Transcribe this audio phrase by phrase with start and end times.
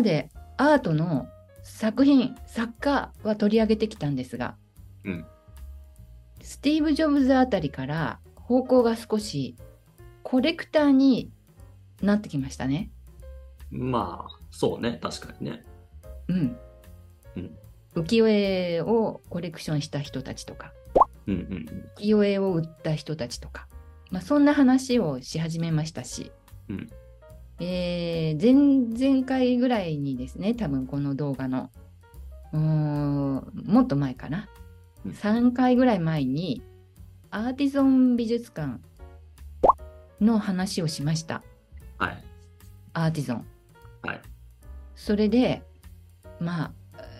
[0.00, 1.28] までアートの
[1.62, 4.56] 作品作家は取り上げてきたんですが、
[5.04, 5.26] うん
[6.42, 9.56] スティーブ・ジョブズあたりから方向が少し
[10.22, 11.30] コレクターに
[12.00, 12.90] なってきましたね。
[13.70, 15.64] まあ、そうね、確かにね。
[16.28, 16.58] うん。
[17.36, 17.50] うん
[17.94, 20.72] 浮世絵をコレクションした人たちとか、
[21.26, 23.68] うんうん浮世絵を売った人たちとか、
[24.10, 26.32] まあ、そんな話をし始めましたし、
[26.70, 26.88] うん
[27.60, 31.70] えー前々回ぐらいにですね、多分この動画の、
[32.52, 34.48] もっと前かな、
[35.04, 36.62] うん3回ぐらい前に、
[37.30, 38.80] アーティゾン美術館
[40.20, 41.42] の話をしました。
[41.98, 42.06] うん。
[42.06, 42.24] はい。
[42.94, 43.46] アーティゾン。
[44.02, 44.20] はい。
[44.94, 45.62] それで、
[46.40, 46.72] まあ、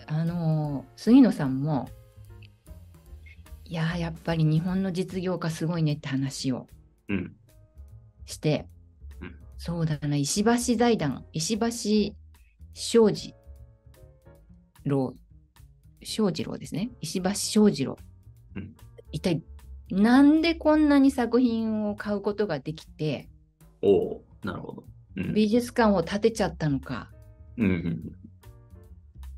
[0.07, 1.89] あの杉野さんも、
[3.65, 6.67] いやー、やっぱり日本の実業家すごいねって話を
[7.09, 7.35] うん。
[8.25, 8.80] して、うん
[9.63, 11.67] そうだな、石橋財団、石橋
[12.73, 13.35] 正治
[14.85, 15.13] 郎、
[16.01, 16.89] 正治郎ですね。
[16.99, 17.97] 石橋正治郎。
[18.55, 18.75] うん
[19.11, 19.43] 一体、
[19.91, 23.29] なんでこんなに作品を買うことができて、
[23.83, 24.83] おおなるほど。
[25.17, 25.33] うん。
[25.35, 27.11] 美術館を建てちゃったのか、
[27.55, 28.15] うんうん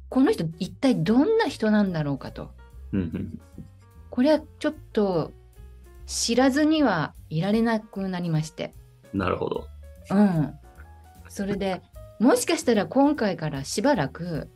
[0.07, 2.51] この人一体どんな人なんだろうかと。
[4.09, 5.33] これはちょっと
[6.05, 8.73] 知らずにはいられなくなりまして。
[9.11, 9.19] うん。
[9.19, 9.72] なるほど。
[10.09, 10.53] うん。
[11.29, 11.81] それで
[12.19, 14.49] もしかしたら今回からしばらく、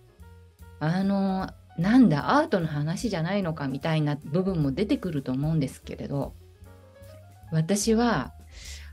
[0.80, 6.34] あの、なんだ、アートの話じゃないのかみたいな部分も出てくると思うんですけれど、
[7.52, 8.34] 私は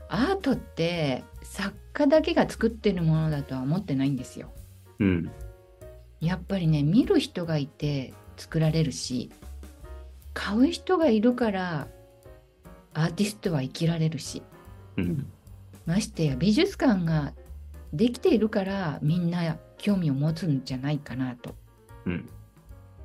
[0.09, 4.51] アートって作家だけが作ってるものだとは思ってないんですよ。
[4.99, 5.31] うん。
[6.19, 9.31] やっぱりね、見る人がいて作られるし、
[10.33, 11.87] 買う人がいるから
[12.93, 14.43] アーティストは生きられるし、
[14.97, 15.31] うん。
[15.85, 17.33] ましてや美術館が
[17.93, 21.55] できているからみんな興味を持つんじゃないかなと。
[22.05, 22.29] うん。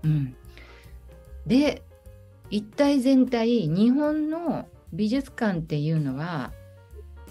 [0.02, 0.34] うん、
[1.46, 1.82] で
[2.48, 6.52] 一体全体日本の美術館っていうのは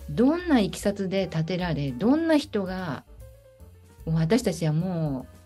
[0.09, 3.03] どんないきさつで建てられどんな人が
[4.05, 5.39] 私たちはもう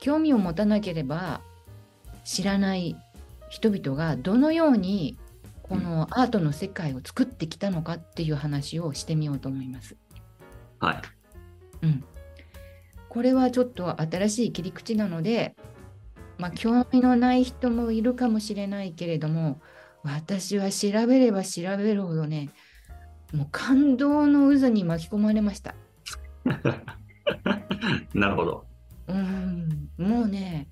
[0.00, 1.40] 興味を持たなければ
[2.24, 2.96] 知らない
[3.48, 5.16] 人々がどのように
[5.72, 9.96] このアートの世界を作ってきたのかっていう話をしてみようと思います。
[10.78, 11.00] はい。
[11.86, 12.04] うん、
[13.08, 15.56] これはちょっと新しい切り口なので、
[16.36, 19.62] まあ、興味のない人もいるかもしれないけれども
[20.02, 22.50] 私は調べれば調べるほどね
[23.32, 25.74] もう感動の渦に巻き込まれました。
[28.12, 28.66] なるほど。
[29.08, 30.68] うんもうね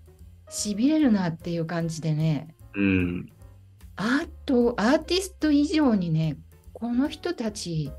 [0.51, 3.33] しびれるなっていう感じでねうん。
[4.01, 6.39] アートアーティスト以上にね
[6.73, 7.93] この人たち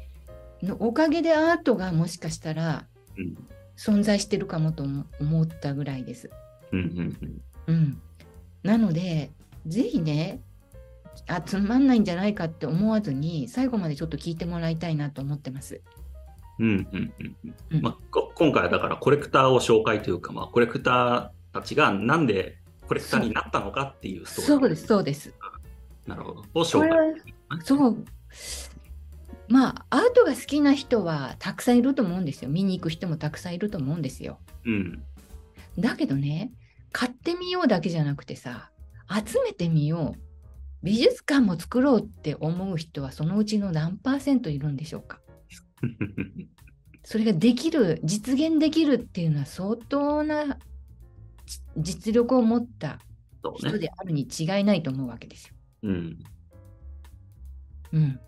[0.63, 2.85] のおかげでアートがもしかしたら
[3.17, 3.35] うん。
[3.81, 6.29] 存在してるかもと思思ったぐらいです。
[6.71, 6.79] うん。
[6.79, 7.41] うん。
[7.65, 8.01] うん、
[8.61, 9.31] なので、
[9.65, 10.39] ぜひね、
[11.27, 15.81] あ、つまんないんじゃないかって思わずに、最後までちょっと聞いてもらいたいなと思ってます。
[16.59, 16.87] うん。
[16.91, 17.13] うん。
[17.71, 17.81] うん。
[17.81, 17.97] ま
[18.35, 25.33] 今回はだからコレクターを紹介というか、まあ、コレクターたちがなんでコレクターになったのかっていうそうです、そうです。
[26.07, 26.41] なるほど。
[26.53, 26.89] を紹介。
[26.89, 28.05] は、そう。
[29.47, 32.49] まあ、アートが好きな人はたくさんいると思うんですよ。
[32.49, 34.39] 見に行く人もたくさんいると思うんですよ。
[34.65, 35.03] うん。
[35.77, 36.51] だけどね、
[36.91, 38.71] 買ってみようだけじゃなくてさ、
[39.09, 40.19] 集めてみよう。
[40.83, 45.19] 美術館も作ろうって思う人はそのうちの何パーセントいるんでしょうか
[47.03, 50.57] それができる、実現できるっていうのは相当な
[51.45, 52.99] じ実力を持った。
[53.57, 55.55] 人であるに違いないと思うわけですよ。
[55.83, 56.19] うん。
[57.93, 58.19] うん、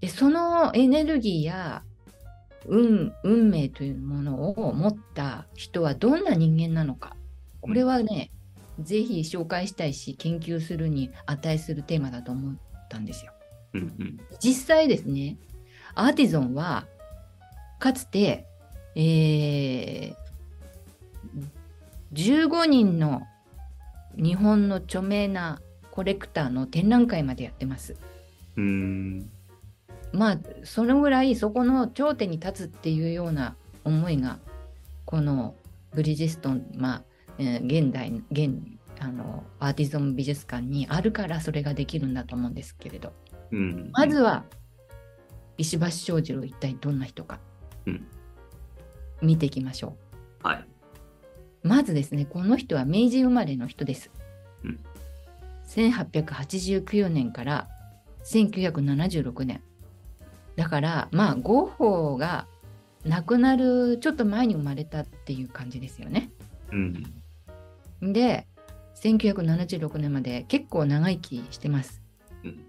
[0.00, 1.82] でそのエネルギーや
[2.66, 7.16] 運運命というものを持った人はどんな人間なのか。
[7.60, 8.30] これはね、
[8.80, 12.56] ぜひ紹介したいし、研究するに値するテーマだと思っ
[12.88, 13.32] たんですよ。
[13.74, 13.80] うん。
[13.80, 14.20] うん。
[14.40, 15.36] 実際ですね、
[15.94, 16.86] アーティゾンは
[17.78, 18.46] かつて、
[18.96, 20.26] えー
[22.12, 23.22] 15人の
[24.16, 25.60] 日本の著名な
[25.96, 27.96] コレクターの展覧会までやってます。
[28.56, 29.30] うん。
[30.12, 34.38] まあそのぐらいそこの頂点に立つっていうような思いが
[35.06, 35.54] この
[35.94, 37.02] ブリヂストン、まあ
[37.38, 38.58] えー現代現
[39.00, 43.14] あのアーティゾン美術館にあるからそれができるんだと思うんですけれど
[43.50, 43.90] うん。
[43.94, 44.44] まずは
[45.56, 47.40] 石橋正二郎一体どんな人か、
[47.86, 48.06] うん
[49.22, 49.96] 見ていきましょ
[50.42, 50.66] はい。
[51.64, 54.10] うまずですねこの人は明治生まれの人です、
[54.62, 54.80] うん
[55.66, 57.68] 1889年から
[58.24, 59.62] 1976年
[60.56, 62.46] だからまあゴッホが
[63.04, 66.30] 亡くなるちょっと前に生まれたっていう感じですよね。
[66.72, 68.12] うん。
[68.12, 68.46] で、
[68.96, 72.02] 1976年まで結構長生きしてます。
[72.42, 72.66] うん。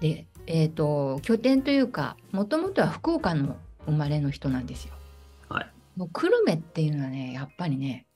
[0.00, 4.94] で、えっ、と、拠点というか、もともとは福岡の生まれの人なんですよ。
[5.48, 5.70] はい。
[5.96, 8.06] もう久留米っていうのはね、やっぱりね、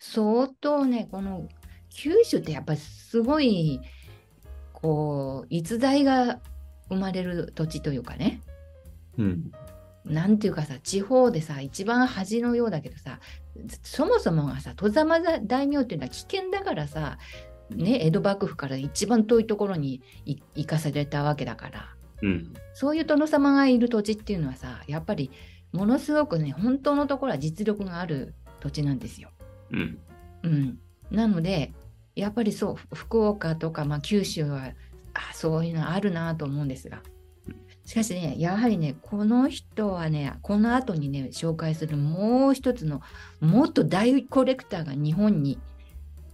[0.00, 1.48] 相当ね、この
[1.96, 3.80] 九州ってやっぱりすごい、
[4.74, 6.40] こう、逸材が
[6.90, 8.42] 生まれる土地というかね、
[9.16, 9.50] うん。
[10.04, 13.18] なんていうかさ、地方でさ、一番恥のようだけどさ、
[13.82, 17.18] そもそもがさ、戸様大名っていうのは危険だからさ、
[17.70, 22.52] ね、江戸幕府から一番遠いところにい行かされたわけだから、うん。
[22.74, 25.30] そういう殿様がいる土地っていうのはさ、やっぱり
[25.72, 29.30] ものすごくね、本当のところは実力がある土地なんですよ。
[29.70, 29.98] うん。
[30.42, 30.78] うん。
[31.10, 31.72] なので、
[32.16, 34.72] やっぱりそう、福岡とか、まあ、九州は、
[35.14, 37.02] あそういうのあるなと思うんですが。
[37.84, 43.00] しかしね、やはりね、この人はね、この後にね、紹介するもう一つの、
[43.40, 45.58] もっと大コレクターが日本に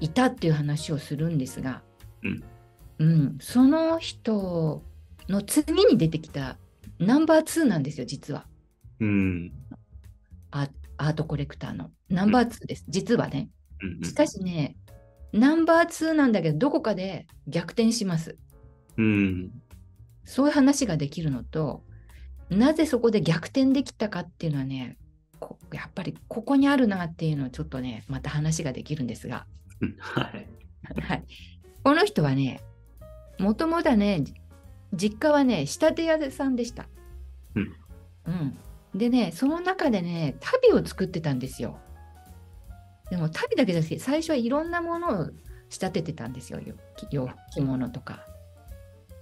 [0.01, 1.83] いたっていう話をするんですが、
[2.23, 2.43] うん。
[2.99, 4.83] うん、その人
[5.29, 6.57] の次に出てきた
[6.99, 8.47] ナンバー2なんですよ、実は。
[9.01, 9.53] うん。
[10.53, 11.91] アアートコレクターの。
[12.09, 13.51] ナンバー2です、実はね。
[13.83, 14.09] うん。
[14.09, 14.77] しかしね、
[15.33, 18.37] ナンバー2なんだけど、どこかで逆転します。
[18.97, 19.51] うん。
[20.25, 21.83] そういう話ができるのと、
[22.51, 24.99] なぜそこで逆転できたかっていうのはね、
[25.41, 29.47] こやっぱりここにあるなっていうのをちょっとね、また話ができるんですが、
[29.99, 30.47] はい。
[31.01, 31.25] はい、
[31.83, 32.61] この人はね、
[33.39, 34.35] もともとはね、じ
[34.95, 36.87] 実家はね、仕立て屋さんでした。
[37.55, 37.75] うん。
[38.27, 38.59] うん。
[38.95, 41.79] でね、その中でね、足袋を作ってたんですよ。
[43.13, 45.27] でも足袋だけじゃなくて、最初はいろんなものを
[45.69, 46.61] 仕立ててたんですよ。
[47.11, 48.25] 洋服着物とか、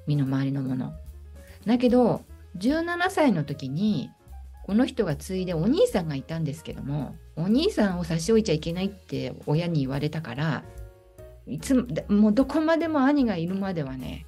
[0.07, 0.95] 身の回りのもの。
[1.67, 2.25] だけど、
[2.57, 4.09] 17歳の時に、
[4.63, 10.63] この人が継いでお兄さんがいたんですけども、お兄さんを差し置いちゃいけないって親に言われたから、
[11.49, 14.25] いつも、もうどこまでも兄がいるまではね、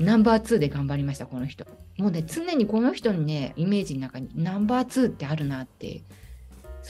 [0.00, 1.64] ナンバー2で頑張りました、この人。
[1.96, 6.02] もうね、常にこの人にね、イメージの中にナンバー2ってあるなって、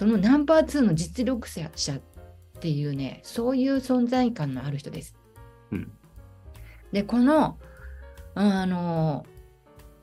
[0.00, 2.00] そのナンバー2の実力者っ
[2.58, 5.14] ていうね、そういう存在感のある人です。
[5.72, 5.92] うん。
[6.90, 7.58] で、この、
[8.34, 9.26] あの、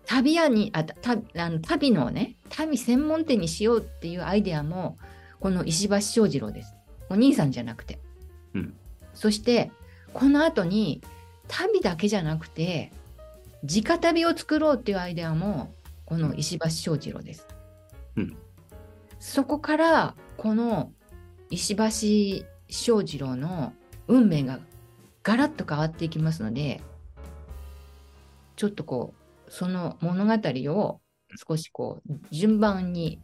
[0.05, 4.99] 旅屋に、あたあの旅のね、旅専門店にしようっていうアイデアも、
[5.39, 6.75] この石橋正次郎です。
[7.09, 7.97] お兄さんじゃなくて。
[8.53, 8.75] うん。
[9.15, 9.71] そして、
[10.13, 11.01] この後に、
[11.47, 12.91] 旅だけじゃなくて、
[13.63, 15.73] 直旅を作ろうっていうアイデアも、
[16.05, 17.47] この石橋正次郎です。
[19.17, 19.21] うん。
[19.21, 20.91] そこから、この
[21.49, 23.73] 石橋正次郎の
[24.07, 24.59] 運命が
[25.23, 26.81] ガラッと変わっていきますので、
[28.55, 29.13] ちょっとこ
[29.47, 30.33] う、その物語
[30.71, 30.99] を
[31.47, 33.19] 少しこう、順番に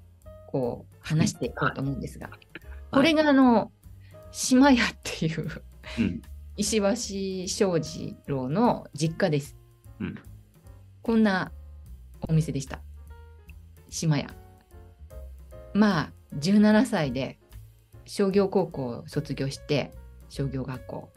[0.47, 2.29] こう、話していこうと思うんですが、
[2.91, 3.71] これがあの、
[4.31, 5.63] 島屋っていう
[5.99, 6.21] うん。
[6.55, 9.57] 石橋正次郎の実家です。
[9.99, 10.15] うん。
[11.01, 11.51] こんな
[12.27, 12.81] お店でした。
[13.89, 14.42] 島屋。
[15.73, 17.39] まあ、17歳で
[18.05, 19.91] 商業高校を卒業して、
[20.29, 21.09] 商業学校。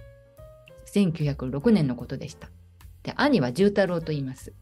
[0.93, 2.49] 1906年のことでした。
[3.03, 4.55] で、兄は重太郎と言います。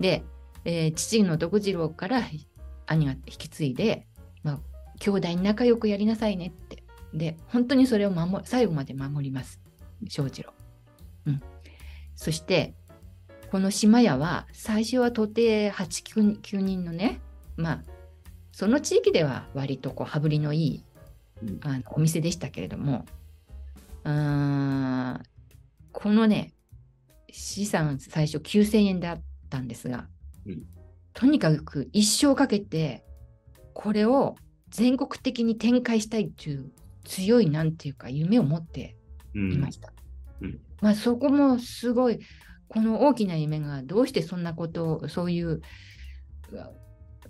[0.00, 0.22] で、
[0.64, 2.22] えー父の徳次郎から
[2.86, 4.06] 兄が引き継いで、
[4.42, 4.60] まあ、
[4.98, 6.82] 兄弟に仲良くやりなさいねって。
[7.14, 9.60] で、本当にそれを守最後まで守ります。
[10.08, 10.52] 正次郎。
[11.26, 11.42] うん。
[12.14, 12.74] そして、
[13.50, 17.20] この島屋は、最初は到底89人のね、
[17.56, 17.84] まあ、
[18.58, 20.84] その地域では割とこう羽振りのいい
[21.42, 23.04] うんあのお店でしたけれども、
[24.02, 24.10] こ
[26.10, 26.52] のね、
[27.30, 30.08] 資産最初9000円だったんですが、
[30.44, 30.64] うん
[31.14, 33.04] とにかく一生かけて、
[33.74, 34.34] これを
[34.70, 36.72] 全国的に展開したいという
[37.04, 38.96] 強いなんていうか夢を持って
[39.36, 39.52] うん。
[39.52, 39.92] いました。
[40.40, 42.18] うんまあそこもすごい、
[42.66, 45.62] この大きな夢がどうしてそんなことを、そういう、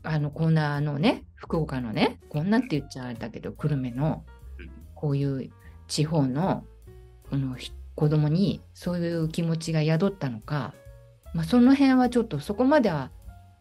[0.03, 4.25] あの、こんなあのね、福岡のね、こんなって言っちゃあれだけど、久留米の
[4.59, 5.51] うんこういう
[5.87, 6.65] 地方の
[7.31, 10.75] このひ子供にそういう気持ちが宿ったのか、
[11.35, 13.11] まあ、その辺はちょっとそこまでは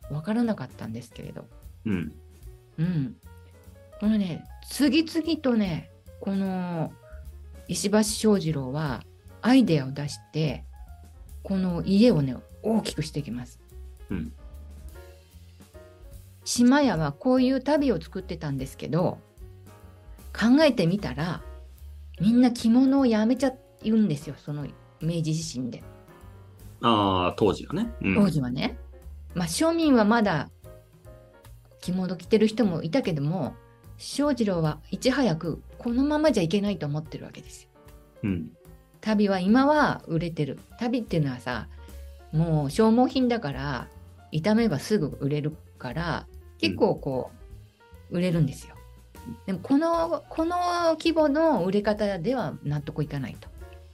[0.10, 1.46] 分からなかったんですけれど、
[1.86, 2.14] うん。
[2.78, 3.16] うん。
[4.00, 5.90] このね、次々とね、
[6.20, 6.92] この
[7.68, 9.04] 石橋正次郎は
[9.42, 10.64] アイデアを出して、
[11.44, 13.60] この家をね、大きくしていきます。
[14.10, 14.34] うん。
[16.48, 19.18] 島屋はこういう旅を作ってたんですけど、
[20.32, 21.42] 考えてみたら、
[22.22, 23.52] みんな着物をやめちゃ
[23.84, 24.66] うんですよ、その
[25.02, 25.84] 明治維新で。
[26.82, 27.92] ああ、当時はね。
[28.02, 28.16] うん。
[28.16, 28.78] 当時はね。
[29.36, 30.50] まあ庶民はまだ
[31.82, 33.54] 着物着てる人もいたけども
[33.98, 37.70] 翔士郎はいち早くこのままじゃいけないと思ってるわけですよ。
[38.24, 38.52] うん。
[39.02, 41.68] 足袋は今は売れてる足袋っていうのはさ
[42.32, 43.90] もう消耗品だから
[44.32, 46.26] 傷めばすぐ売れるから
[46.60, 47.32] 結構こ
[48.12, 48.76] う売れるんですよ。
[49.46, 50.56] でもこのこの
[50.98, 53.50] 規模の売れ方では納得いかないと。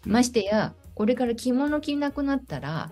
[0.05, 2.91] ましてやこれから着物着なくなったら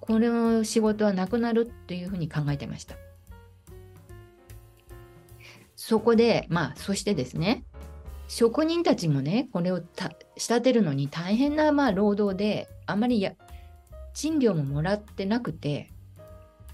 [0.00, 2.96] これの仕事はなくなるっていうふうに考えてました。
[5.76, 7.64] そこでまあそしてですね
[8.28, 13.34] 職人たちもねこれをた仕立てるのに大変なまあ労働であまりや
[14.14, 15.91] 賃料ももらってなくて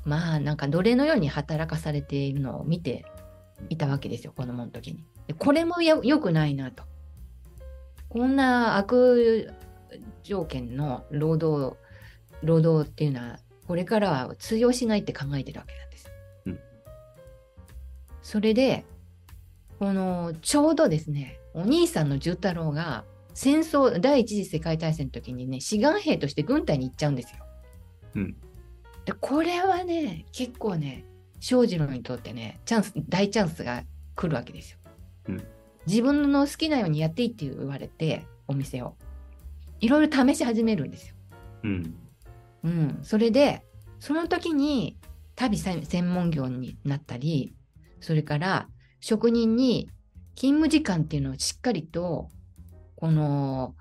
[0.04, 3.04] まあなんか奴隷のように働かされているのを見て
[3.68, 5.04] いたわけですよ子供の時に。
[5.26, 6.84] でこれもや良くないなと。
[8.08, 9.52] こんな悪
[10.22, 11.76] 条件の労働
[12.42, 16.10] 労働っていうのはこれからは通用しないって考えてるわけなんです。
[16.46, 16.60] うん
[18.22, 18.84] それで
[19.78, 27.44] このちょうどですねお兄さんの重太郎が戦争第一次世界大戦の時にね志願兵として軍隊に行っちゃうんですよ。
[28.16, 28.36] うん
[29.08, 31.02] でこれはね結構ね
[31.40, 33.82] 翔士郎にとってねチャンス大チャンスが
[34.14, 34.78] 来るわけですよ。
[35.28, 35.44] うん
[35.86, 38.96] 自分の好きなようにやっていいって言われてお店を
[39.80, 41.14] いろいろ試し始めるんですよ。
[41.64, 41.94] うん。
[42.64, 43.62] うん、それで
[43.98, 44.98] その時に
[45.36, 47.54] 旅専専門業になったり
[48.00, 48.68] それから
[49.00, 49.88] 職人に
[50.36, 52.28] 勤務時間っていうのをしっかりと
[52.94, 53.74] この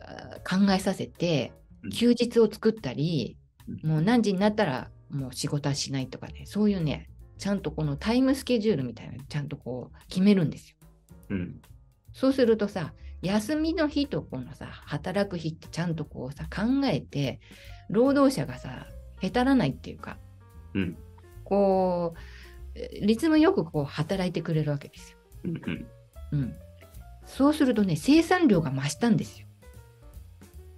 [0.00, 1.52] あ考えさせて
[1.84, 3.41] うん休日を作ったりう
[3.82, 10.76] もう何時になったらもう仕事はしないとかねそういうねちゃんとこのタイムスケジュールみたいなのちゃんとこう決めるんですよ。
[11.30, 11.60] うん。
[12.12, 12.92] そうするとさ、
[13.22, 17.40] 休みの日とこのさ、働く日ってちゃんとこうさ、考えて、
[17.88, 18.86] 労働者がさ、
[19.20, 20.18] へたらないっていうか、
[20.74, 20.96] うん。
[21.44, 22.18] こう、
[22.74, 25.18] えリズムよくこう働いてくれるわけですよ。
[25.44, 25.50] うん。
[25.50, 25.86] うん。
[26.32, 26.54] うん。
[27.26, 29.46] そうするとね、生産量が増したんですよ。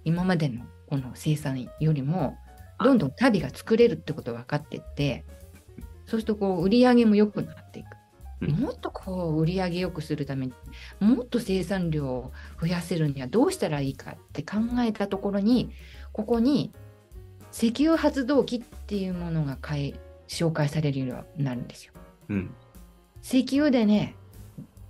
[0.03, 2.37] 今までのこの生産よりも、
[2.79, 5.23] どんどん旅が作れるってことが分かってって、
[6.05, 7.87] そうするとこう売り上げも良くなっていく。
[8.41, 10.53] うんもっとこう売り上げ良くするために
[10.99, 15.71] もっと生産量を増やせるにはどうしたらいいかって考えたところに
[16.11, 16.73] ここに
[17.51, 19.57] 石油発動機っていうものが
[20.27, 21.93] 紹介されるようになるんですよ。
[22.29, 22.53] うん。
[23.23, 24.15] 石油でね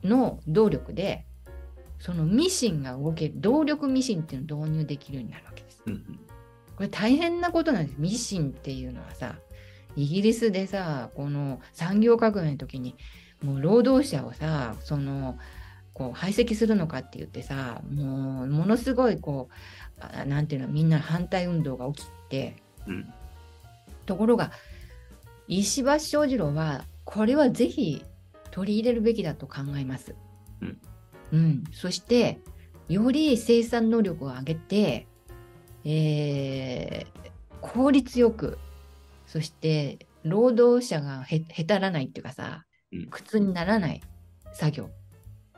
[0.04, 1.25] の動力で
[2.00, 5.84] そのミシンが動ける動力ミシンっていうのを導入できるようになるわけです。
[5.86, 6.20] うん。
[6.75, 7.96] これ大変なことなんです。
[7.98, 9.36] ミシンっていうのはさ、
[9.96, 12.96] イギリスでさ、この産業革命の時に、
[13.41, 15.38] もう労働者をさ、その、
[15.94, 19.53] こう排斥するのかって言ってさ、もうものすごいこう、
[20.01, 23.13] あなんていうの、みんな反対運動が起きて、うん。
[24.05, 24.51] ところが、
[25.48, 28.03] 石橋正次郎は、これはぜひ
[28.51, 30.15] 取り入れるべきだと考えます。
[30.62, 30.82] うん。
[31.32, 31.63] うん。
[31.72, 32.39] そして、
[32.89, 35.08] より生産能力を上げて、
[35.86, 37.25] えー
[37.62, 38.60] 効率よく、
[39.25, 44.01] そして労働者がへへたらないっていうかさうん、苦痛にならない
[44.54, 44.89] 作業、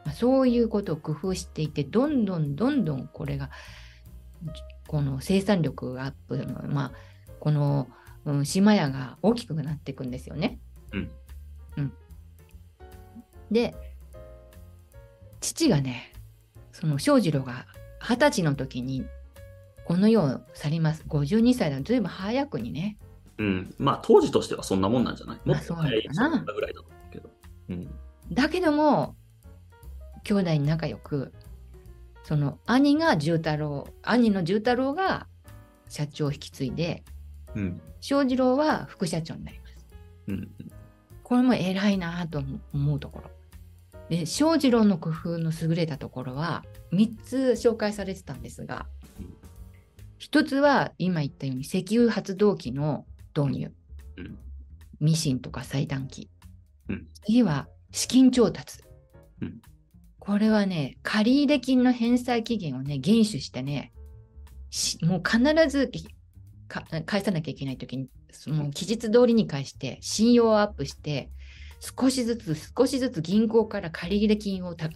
[0.06, 3.50] まあそういうことを工夫していて、どんどんどんどんこれが、
[4.88, 6.92] この生産力アップの、まあ、
[7.40, 7.90] この、
[8.26, 10.60] うん、島屋が大きくなっていくんですよね。
[10.94, 11.12] うん。
[11.78, 11.94] うん。
[13.52, 13.76] で、
[15.42, 16.14] 父がね、
[16.72, 17.66] その翔士郎が
[18.00, 19.06] 二十歳の時に
[19.88, 21.06] この世を去ります。
[21.08, 21.82] 52歳だ。
[21.82, 22.98] ずいぶん早くにね。
[23.38, 23.74] うん。
[23.80, 25.38] まあ、当時としてはそんなもんなんじゃない？
[25.38, 27.30] もまあっと早いぐらいだと思うけど。
[27.70, 27.96] うん。
[28.34, 29.16] だけども、
[30.26, 31.32] 兄弟に仲良く、
[32.26, 35.28] その兄が重太郎、兄の重太郎が
[35.88, 37.06] 社長を引き継いで、
[37.56, 37.82] うん。
[38.02, 39.88] 翔士郎は副社長になります。
[40.28, 40.52] うん。
[41.24, 43.32] これも偉いなと思うところ。
[44.10, 48.86] で、翔士郎の工夫の優れたところは3つ紹介されてたんですが
[49.20, 49.37] うん、
[50.18, 53.06] 一つは今言ったように石油発動機の
[53.36, 53.72] 導入。
[54.18, 54.38] うん。
[55.00, 56.30] ミシンとか裁断機。
[56.90, 58.80] うん次は資金調達。
[59.42, 59.62] うん
[60.20, 63.94] これはね、借入金の返済期限をね、厳守してね、
[64.70, 65.90] しもう必ず
[66.68, 71.30] か返さなきゃいけないときに、その期日通りに返して、信用をアップして、
[71.80, 74.90] 少しずつ少しずつ銀行から借入金をた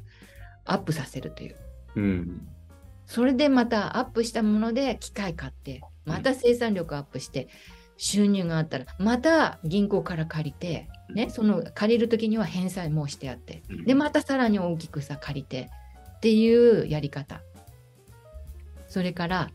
[0.66, 1.56] アップさせるという。
[1.96, 2.48] うん。
[3.12, 7.50] それでまたアップしたもので機械買って、また生産力アップして、
[7.98, 15.70] 収入があったら、また銀行から借りて、ね、その借りるときには返済もしてあって、うんで、またさらに大きくさ、借りて
[16.20, 17.41] っていうやり方。
[18.88, 19.51] それから、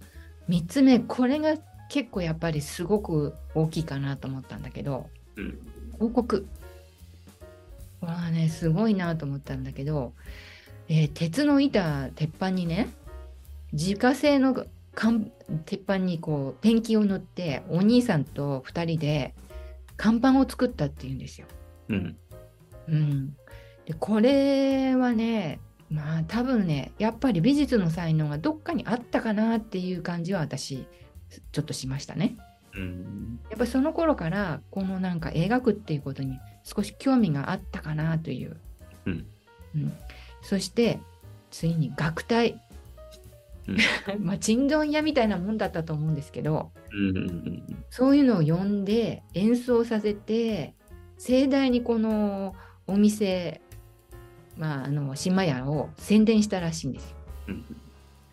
[0.50, 1.56] 3つ目、これが
[1.88, 5.58] 結構やっぱりすごく大きいかなと思ったんだけど、うん。
[5.94, 6.46] 広告。
[8.00, 10.12] これはねすごいなと思ったんだけど、
[10.90, 12.90] えー鉄の板鉄板にね
[13.76, 14.66] 自家製の
[15.66, 19.34] 鉄板にこうペンキを塗ってお兄さんと2人で
[19.98, 21.46] 看板を作ったっていうんですよ。
[21.90, 22.16] うん。
[22.88, 23.36] うん、
[23.84, 30.86] でこれはねまあ多分ねやっぱり美術の才能がどっかにあったかなっていう感じは私
[31.52, 32.36] ちょっとしましたね。
[32.74, 33.40] うん。
[33.50, 38.56] やっぱりその頃からこのなんか描くっていうことに少し興味があったかなという。
[39.04, 39.26] うん
[39.74, 39.92] うん
[40.40, 41.00] そして
[41.50, 41.92] 次に
[44.20, 47.16] まあ珍丼屋みたいなもんだったと思うんですけどうん。
[47.16, 47.84] うん。
[47.90, 50.74] そういうのを呼んで演奏させて
[51.18, 52.54] 盛大にこの
[52.86, 53.60] お店、
[54.56, 57.16] まあ、あの島屋を宣伝したらしいんですよ。
[57.48, 57.64] うん。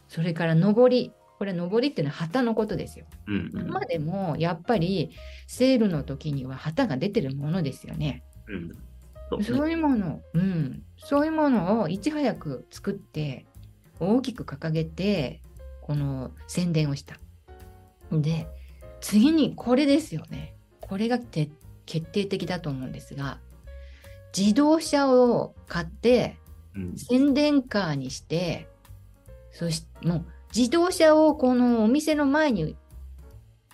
[0.07, 3.05] それから上りこれ上りっていうのは旗のことですよ。
[3.27, 3.51] うん。
[3.53, 5.11] 今でもやっぱり
[5.47, 8.23] セールの時には旗が出てるものですよね。
[8.47, 8.71] うん。
[9.29, 13.45] そうねそういうもの、うん、そういうものをいち早く作って
[13.99, 15.41] 大きく掲げて
[15.81, 17.19] この宣伝をした。
[18.11, 18.47] で
[19.01, 20.55] 次にこれですよね。
[20.79, 21.49] これがて
[21.85, 23.39] 決定的だと思うんですが
[24.37, 26.37] 自動車を買って
[26.75, 26.97] うん。
[26.97, 28.67] 宣伝カーにして
[29.51, 32.75] そしてもう自動車をこのお店の前に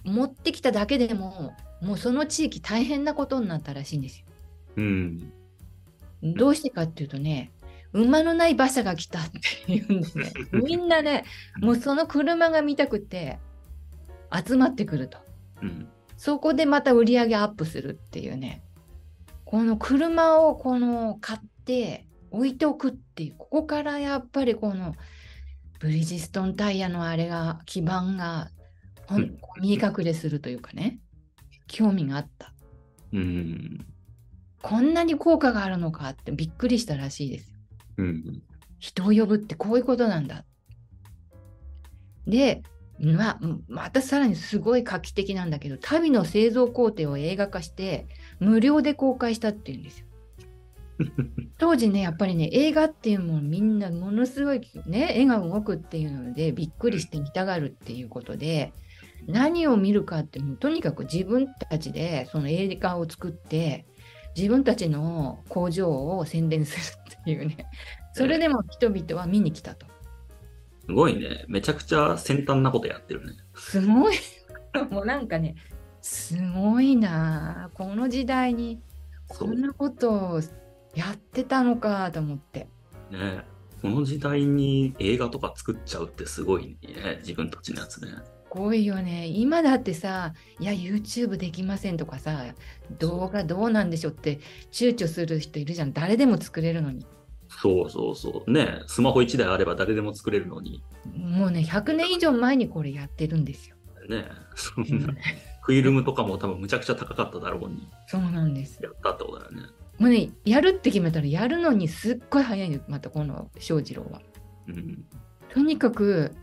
[0.04, 4.26] 持ってきただけでももうその地域大変なことになったらしいんですよ。
[4.78, 5.32] うん。
[6.22, 7.52] どうしてかっていうとね、
[7.93, 9.24] 馬のない馬車が来たっ
[9.65, 11.25] ていうんでね、 みんなね、
[11.58, 13.39] もうその車が見たくて
[14.31, 15.17] 集まってくると。
[15.62, 15.88] うん。
[16.17, 18.62] そこでまた売り上げアップするっていうね、
[19.46, 24.96] この車をこの買って置いておくっていう、ここからやっぱりこの
[25.79, 28.51] ブリヂストンタイヤのあれが、基盤が
[29.62, 31.00] 見え隠れするというかね、
[31.67, 32.53] 興味があった。
[33.13, 33.86] うん。
[34.62, 37.59] こんなに効果があるのかってびっくりしたらしいですよ。
[38.00, 38.41] うん。
[38.79, 40.46] 人を呼ぶってこういうことなんだ。
[42.26, 42.63] で、
[43.00, 48.08] まあ、またさらにすごい画期的なんだけど、足袋の製造工程を映画化して、
[48.39, 50.06] 無料で公開したっていうんですよ。
[51.58, 58.74] 当時ね、やっぱりね、映画っていうものみんなものすごいね、絵が動くっていうので、びっくりして見たがるっていうことで、
[59.28, 63.86] 何を見るかってもうとにかく自分たちでその映画を作って、
[64.36, 67.68] 自分たちの工場を宣伝するっていうね、
[68.13, 69.86] それでも人々は見に来たと。
[70.86, 71.46] すごいね。
[71.48, 73.34] めちゃくちゃ先端なことやってるね。
[73.56, 74.15] すごい、
[74.89, 75.56] もうなんかね、
[76.02, 78.82] すごいなあ、この時代に
[79.28, 80.42] こんなことを
[80.96, 82.68] やってたのかと思って。
[83.12, 83.44] ね
[83.82, 87.20] この時代に映画とか作っちゃうってすごいね。
[87.20, 88.12] 自分たちのやつね。
[88.12, 89.28] すごいよね。
[89.28, 92.56] 今だってさ、いや、YouTube できませんとかさ、
[92.98, 94.39] 動画どうなんでしょうって
[94.72, 95.94] 躊躇する人いるじゃん。
[95.94, 97.06] 誰でも作れるのに。
[97.50, 98.52] そうそうそう。
[98.52, 100.84] ねスマホ1台あれば誰でも作れるのに。
[101.16, 103.76] もうね、100年以上前にこれやってるんですよ。
[104.08, 105.14] ねそんな。
[105.62, 108.80] フィルムとかも多分むちゃくちゃ高かっただろうにそうなんです。
[108.82, 109.64] やったってことだよね。
[109.98, 112.86] もうね、やるって決めたらやるのにすっごい早いんです。
[112.88, 114.22] またこの翔士郎は。
[114.68, 115.06] うん。
[115.54, 116.34] とにかく、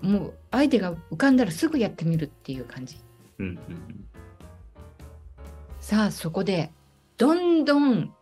[0.00, 2.96] もう相手が浮かんだらすぐやってみるっていう感じ。
[3.38, 3.58] うんうん
[5.86, 6.72] さあそこで
[7.16, 8.12] どんどん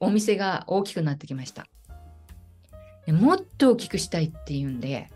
[0.00, 1.66] お店が大きくなってきました。
[3.06, 5.10] でもっと大きくしたいっていうんで。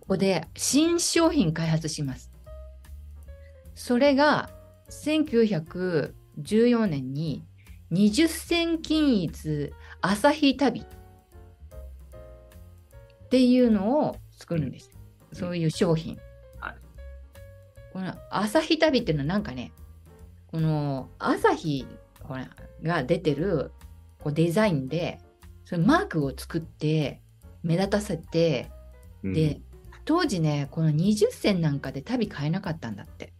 [0.00, 2.30] ここで新商品開発します。
[3.74, 4.50] それが
[4.90, 7.44] 1914年に
[7.92, 10.84] 20銭均一朝日旅っ
[13.28, 14.90] ていうのを作るんです。
[15.32, 16.18] そういう商品。
[16.58, 16.76] はい
[17.92, 19.70] この朝日旅っていうのはなんかね、
[20.50, 21.86] この朝日
[22.82, 23.70] が出てる
[24.22, 25.18] こうデザインで、
[25.64, 27.22] それマークを作って
[27.62, 28.70] 目立たせて、
[29.22, 29.60] うんで、
[30.04, 33.32] 当時ね、この20銭なんかで旅買えなかったんだって。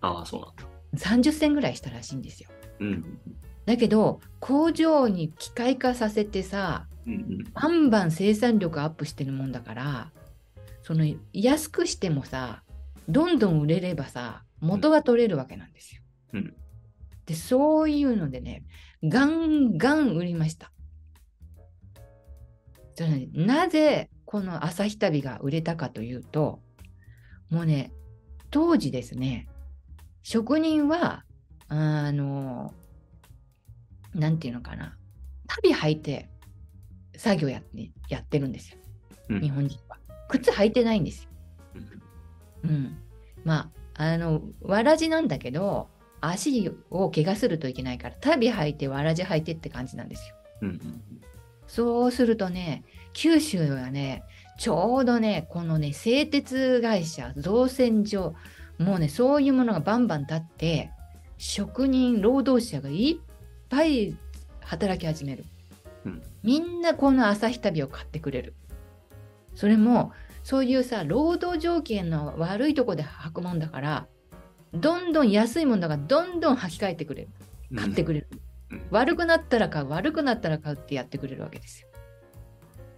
[0.00, 0.64] ああ、そうなんだ。
[0.96, 2.50] 30銭ぐらいしたらしいんですよ。
[2.80, 3.18] うん
[3.64, 10.12] だけど、工場に機械化させてさ、うんうんバンバン生産力アップしてるもんだから、
[10.82, 12.62] その安くしてもさ、
[13.08, 16.02] どんどん売れればさ、元が取れるわけなんですよ。
[16.34, 16.54] うん
[17.26, 18.62] で、そういうのでね、
[19.04, 20.72] ガンガン売りました。
[23.34, 26.60] なぜこの朝日旅が売れたかというと、
[27.50, 27.92] もうね、
[28.50, 29.48] 当時ですね、
[30.22, 31.24] 職人は、
[31.68, 32.72] あの、
[34.14, 34.96] なんていうのかな、
[35.46, 36.30] 旅履いて
[37.16, 38.78] 作業やってやってるんですよ、
[39.28, 39.98] うん日本人は。
[40.28, 41.30] 靴履いてないんですよ。
[42.64, 42.98] うんうん。
[43.44, 45.88] まあ、あの、わらじなんだけど、
[46.20, 50.36] 足を怪我するといけないから、足袋履いて、わらじ履いてって感じなんですよ。
[50.62, 51.02] うんうん
[51.66, 54.22] そうするとね、九州はね、
[54.58, 58.34] ちょうどね、このね、製鉄会社、造船所、
[58.78, 60.90] もうね、そういうものがバンバン立って、
[61.38, 63.26] 職人、労働者がいっ
[63.68, 64.16] ぱい
[64.60, 65.44] 働き始める。
[66.04, 68.54] うんみんなこの朝日旅を買ってくれる。
[69.56, 70.12] それも、
[70.44, 74.06] そういうさ、労働条件の悪いとこで履くもんだから、
[74.76, 77.28] どんどん安いもんだから、どんどん履き替えてくれる。
[77.72, 78.28] うん買ってくれる。
[78.32, 78.40] うん
[78.90, 81.88] 悪くなったら買う、悪くなったら買うってやってくれるわけですよ。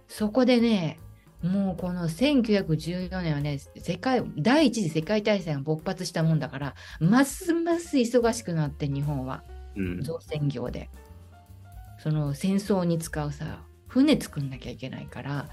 [0.07, 0.97] そこでね、
[1.43, 9.43] もうこの1914年はね、世界、第一次世界大戦が勃発したもんだから、ますます忙しくなって日本は、
[9.75, 10.89] うん造船業で。
[11.99, 15.49] その戦争に使うさ、船作んなきゃいけないから、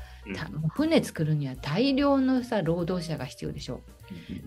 [0.75, 3.83] 船作るには大量のさ、労働者が必要でしょ。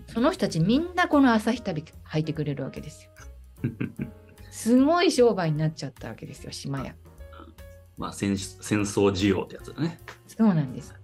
[0.06, 3.10] その人たちみんなこの朝日旅履いてくれるわけですよ。
[4.50, 6.94] すごい商売になっちゃったわけですよ、島屋。
[7.96, 9.98] まあ戦戦争需要ってやつだね。
[10.26, 10.94] そうなんです。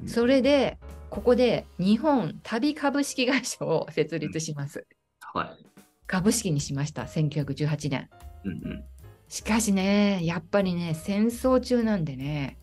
[0.00, 0.78] うんそれで、
[1.10, 4.86] ここで日本旅株式会社を設立します。
[5.34, 5.64] はい。
[6.06, 8.08] 株式にしました、1918年。
[8.44, 8.84] うんうん
[9.28, 12.56] しかしね、やっぱりね、戦争中なんでね、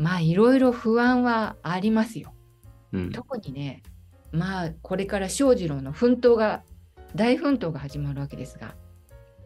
[0.00, 2.32] まあいろいろ不安はありますよ。
[2.92, 3.82] うん特にね、
[4.32, 6.62] まあこれから翔士郎の奮闘が、
[7.14, 8.74] 大奮闘が始まるわけですが、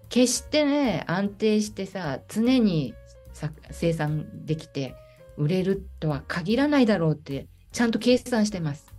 [0.08, 2.94] 決してね、安定してさ、常に
[3.32, 4.94] さ生産できて
[5.36, 8.94] 売れるとは限らないだろうって、ちゃんと計算してます。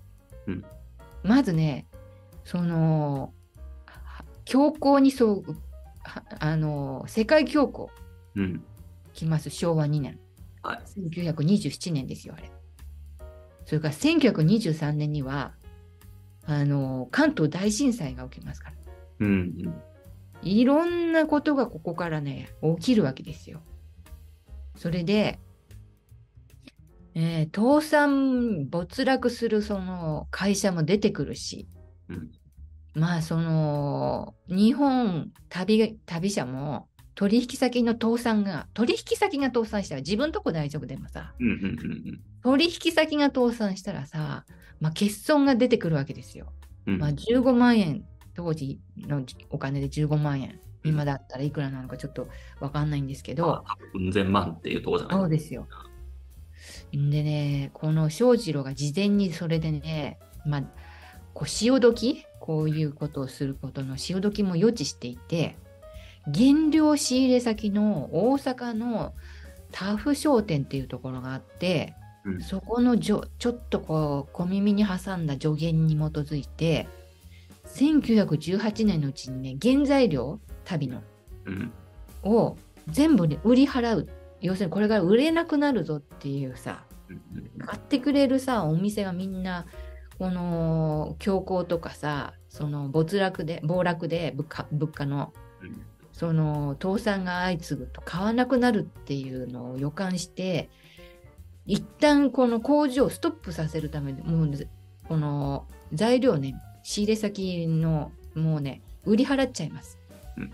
[0.48, 0.66] うん
[1.24, 1.88] まずね、
[2.44, 3.34] その、
[3.86, 5.56] は強行にそう、
[6.04, 7.88] はあの、世界恐慌
[8.36, 8.64] うん
[9.14, 10.20] 来ます、昭和2年。
[10.66, 12.52] はい1927年ですよ、あれ。
[13.66, 15.54] それから1923年には、
[16.46, 18.76] あの、関東大震災が起きますから。
[19.20, 19.34] うんう
[19.70, 19.82] ん
[20.42, 23.62] いろんなことがここからね、起きるわけですよ。
[24.76, 25.40] それで、
[27.16, 31.68] えー倒産、没落するその会社も出てくるし、
[32.10, 32.32] うん
[32.94, 44.46] まあその、日本旅、旅社も取引先の倒産が、取引先が倒産したら自分とこ大丈夫でもさ、うんうんうん取引先が倒産したらさ、
[44.80, 46.52] まあ欠損が出てくるわけですよ。
[46.86, 52.28] うんまあ、15万円、当時のお金で15万円、今だったらいくらなのかちょっと
[52.60, 55.18] わかんないんですけど、まあうん千万っていうところじゃない？
[55.22, 55.68] そうですよ。
[56.92, 60.64] でね、この翔士郎が事前にそれでね、まあ、
[61.34, 65.58] こう潮時、こういうことをすることの潮時も予知していて、
[66.34, 69.14] 原料仕入れ先の大阪の
[69.72, 72.42] タフ商店っていうところがあって、うん。
[72.42, 76.88] そこのじょちょっとこう小耳に挟んだ助言に基づいて、
[77.68, 81.02] 1918年のうちにね、原材料、旅の、
[81.46, 81.72] うん。
[82.24, 82.58] を
[82.88, 84.10] 全部ね売り払う。
[84.42, 86.86] 要するにこれから売れなくなるぞっていうさ、
[87.60, 89.66] 買ってくれるさ、お店がみんな、
[90.18, 95.82] この強行とかさ、その没落で、暴落で物価物価の、うん
[96.18, 100.70] その倒産が相次ぐと買わなくなるっていうのを予感して、
[101.66, 104.68] 一旦この工場をストップさせるために、もう
[105.10, 110.00] この材料ね、仕入れ先のもうね、売り払っちゃいます。
[110.38, 110.54] うん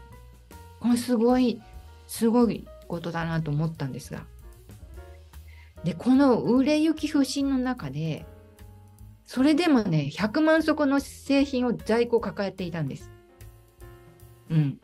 [0.79, 1.61] これすごい、
[2.07, 4.25] すごいことだなと思ったんですが。
[5.83, 8.25] で、この売れ行き不振の中で、
[9.27, 13.11] それでもね、100万足の製品を在庫を抱えていたんです。
[14.49, 14.81] うん。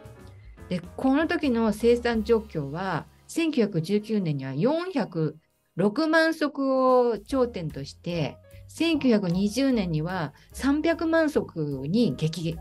[0.70, 8.38] で、この時の生産状況は、1919年には406万足を頂点として、
[8.70, 12.58] 1920年には300万足に激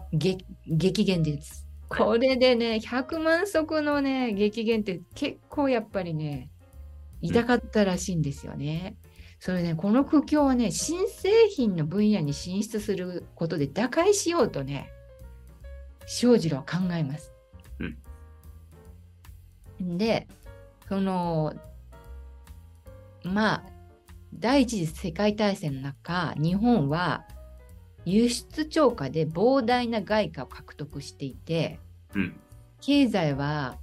[1.05, 1.67] 減です。
[1.89, 6.51] これでね、100万足のね、激減って結構やっぱりね、
[7.23, 8.97] 痛かったらしいんですよね。
[9.39, 14.91] それね、この苦境はね、新製品の分野に進出することで打開しようとね、
[16.07, 17.36] 翔士郎は考えます。
[19.81, 20.27] で、
[20.89, 21.55] その、
[23.23, 23.63] まあ、
[24.35, 27.25] 第一次世界大戦の中、日本は
[28.05, 31.79] 輸出超過で膨大な外貨を獲得していて、
[32.15, 32.37] うん
[32.81, 33.79] 経済は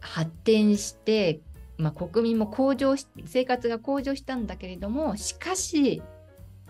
[0.00, 1.40] 発展して、
[1.76, 6.02] まあ、国民も向上し生活が向上したんだけれどもしかし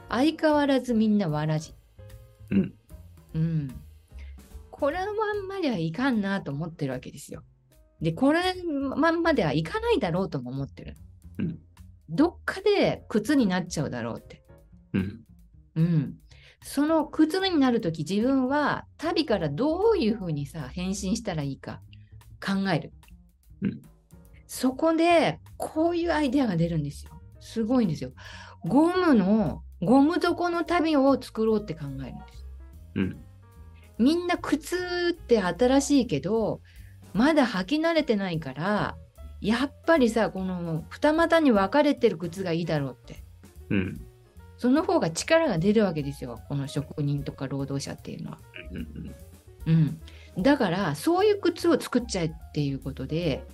[0.09, 1.75] 相変わらずみんなわらじ。
[2.51, 2.75] うん
[3.35, 3.69] うん。
[4.71, 7.43] これのまんまではいかんなと思ってるわけですよ。
[8.01, 8.41] で、これ
[8.97, 10.97] まんまではいかないだろうとも思ってる。
[11.39, 11.59] うん
[12.09, 14.45] どっかで靴になっちゃうだろうって。
[14.93, 15.21] うん
[15.75, 16.15] うん。
[16.63, 21.81] その靴になるとき自分は旅からどういうふうにさ変身したらいいか
[22.41, 22.93] 考える。
[23.63, 23.83] うん
[24.49, 27.21] そこでこういうアイデアが出るんですよ。
[27.41, 28.13] すごいんですよ。
[28.65, 32.47] ゴムのゴム底の旅を作ろうって考えるんです。
[32.95, 33.25] うん。
[33.99, 36.61] みんな靴って新しいけど
[37.17, 38.97] まだ履き慣れてないから
[39.41, 43.23] やっぱりさこの二股に分かれてる靴がいいだろうって
[43.71, 44.01] うん。
[44.59, 48.39] その方が力が出るわけですよこの職人とか労働者っていうのは。
[48.71, 48.79] うん。
[49.67, 49.99] うん。
[50.37, 53.45] うん、だからそういう靴を作っちゃえっていうことで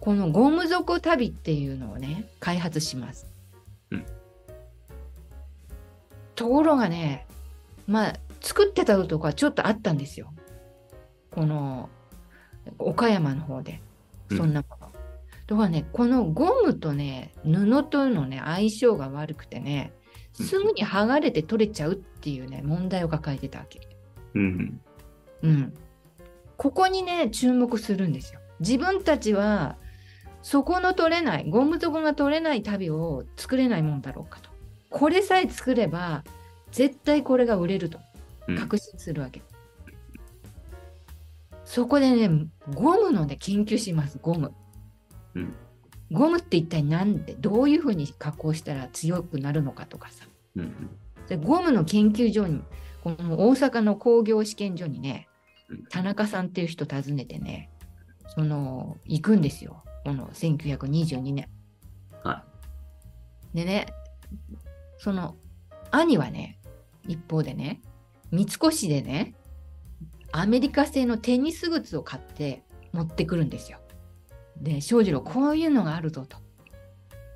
[0.00, 3.26] このゴム底旅っていうのをね開発します。
[3.90, 4.06] うん
[6.34, 7.26] ところがね
[7.86, 10.32] まあ作ってたとこはちょっとあったんですよ。
[11.30, 11.88] この
[12.78, 13.80] 岡山の方で
[14.30, 14.92] そんなもの。
[15.46, 19.92] とかねこのゴムとね布とのね相性が悪くてね
[20.32, 23.80] すぐに剥がれて取れちゃうっていうね問題を抱えてたわけ。
[24.34, 24.80] うん。
[25.42, 25.74] うん。
[26.56, 28.40] ここにね、注目するんですよ。
[28.60, 29.76] 自分たちは、
[30.42, 34.50] そこの取れない、ゴム底が取れない旅を作れないもんだろうかと。
[34.90, 36.22] これさえ作れば、
[36.70, 37.98] 絶対これが売れると
[38.48, 39.42] うん確信するわけ。
[41.64, 44.52] そこでね、ゴムのね、研究します、ゴム。
[45.34, 45.54] うん
[46.12, 50.26] ゴムって一体何で、どういうふうに加工したら強くなるのかとかさ。
[50.54, 50.90] うん。
[51.28, 52.62] でゴムの研究所に、
[53.02, 55.28] この大阪の工業試験所にね、
[55.70, 57.70] うん田中さんっていう人訪ねてね、
[58.28, 59.82] その、行くんですよ。
[60.04, 61.48] この1922年。
[62.22, 62.44] は
[63.54, 63.86] でね、
[64.98, 65.36] その、
[65.90, 66.58] 兄はね、
[67.08, 67.80] 一方でね、
[68.30, 69.34] 三越でね、
[70.36, 73.78] アメリカ製のテニス靴を買って持ってくるんですよ。
[74.60, 76.38] で、庄次郎、こういうのがあるぞと。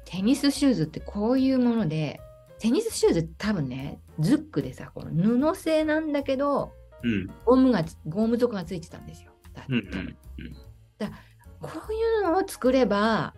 [0.04, 2.20] テニスシューズってこういうもので、
[2.58, 5.10] テニスシューズって多分ね、ズックでさ、この
[5.52, 6.72] 布製なんだけど、
[7.04, 7.08] い。
[7.08, 7.30] うん。
[7.44, 9.32] ゴムがつ、ゴム底がついてたんですよ。
[9.54, 9.78] だってうん。
[9.78, 10.56] うん。
[11.60, 13.34] こういうのを作れば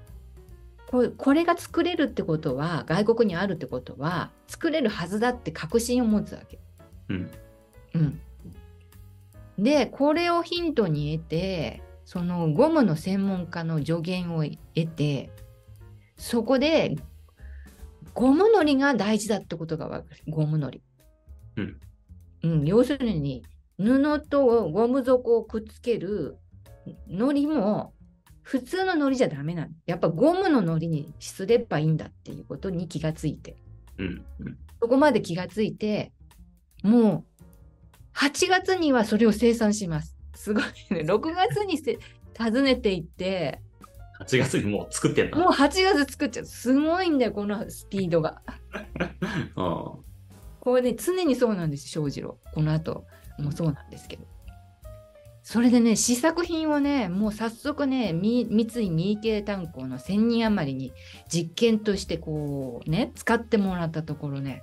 [0.91, 6.59] これこれが作れるってことは外国にあるってことは作れるはずだって確信を持つわけ。
[7.09, 7.31] うん。
[7.95, 8.21] うん、
[9.61, 15.31] でこれをヒントに得てそのゴムの専門家の助言を得て
[16.17, 16.97] そこで
[18.15, 20.83] ゴムのりが大事だってことが分かるゴムのり。
[21.57, 21.81] うん
[22.43, 23.45] うん、要するに
[23.79, 26.39] 布とゴム底をくっつける
[27.07, 27.93] のりも
[28.43, 29.73] 普通ののりじゃダメなの。
[29.87, 33.57] やっぱゴムののりにすればいいんだっていうことに気がついて。
[33.99, 34.25] うん。
[34.41, 34.59] うん。
[34.81, 36.13] そこまで気がついて、
[36.83, 37.30] もう
[38.15, 40.17] 8月にはそれを生産します。
[40.35, 41.01] すごいね。
[41.01, 41.99] 6月にせ
[42.39, 43.61] 訪ねていって、
[44.21, 45.39] 8月にもう作ってんだ。
[45.39, 46.45] もう8月作っちゃう。
[46.45, 48.43] すごいんだよ、このスピードが。
[49.57, 49.95] あ
[50.61, 52.39] これね、常にそうなんです、庄次郎。
[52.53, 53.07] この後
[53.39, 54.27] もそうなんですけど。
[55.43, 60.93] それでね、試作品をね、もう早速ね、み三井三井系炭鉱の1000人余りに
[61.29, 64.63] 実験としてこうね、使ってもらったところね、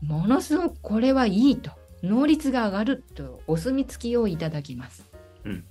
[0.00, 5.04] ものすごくこれはいいと、能率が上がるとお墨付きをいただきます。
[5.44, 5.64] うん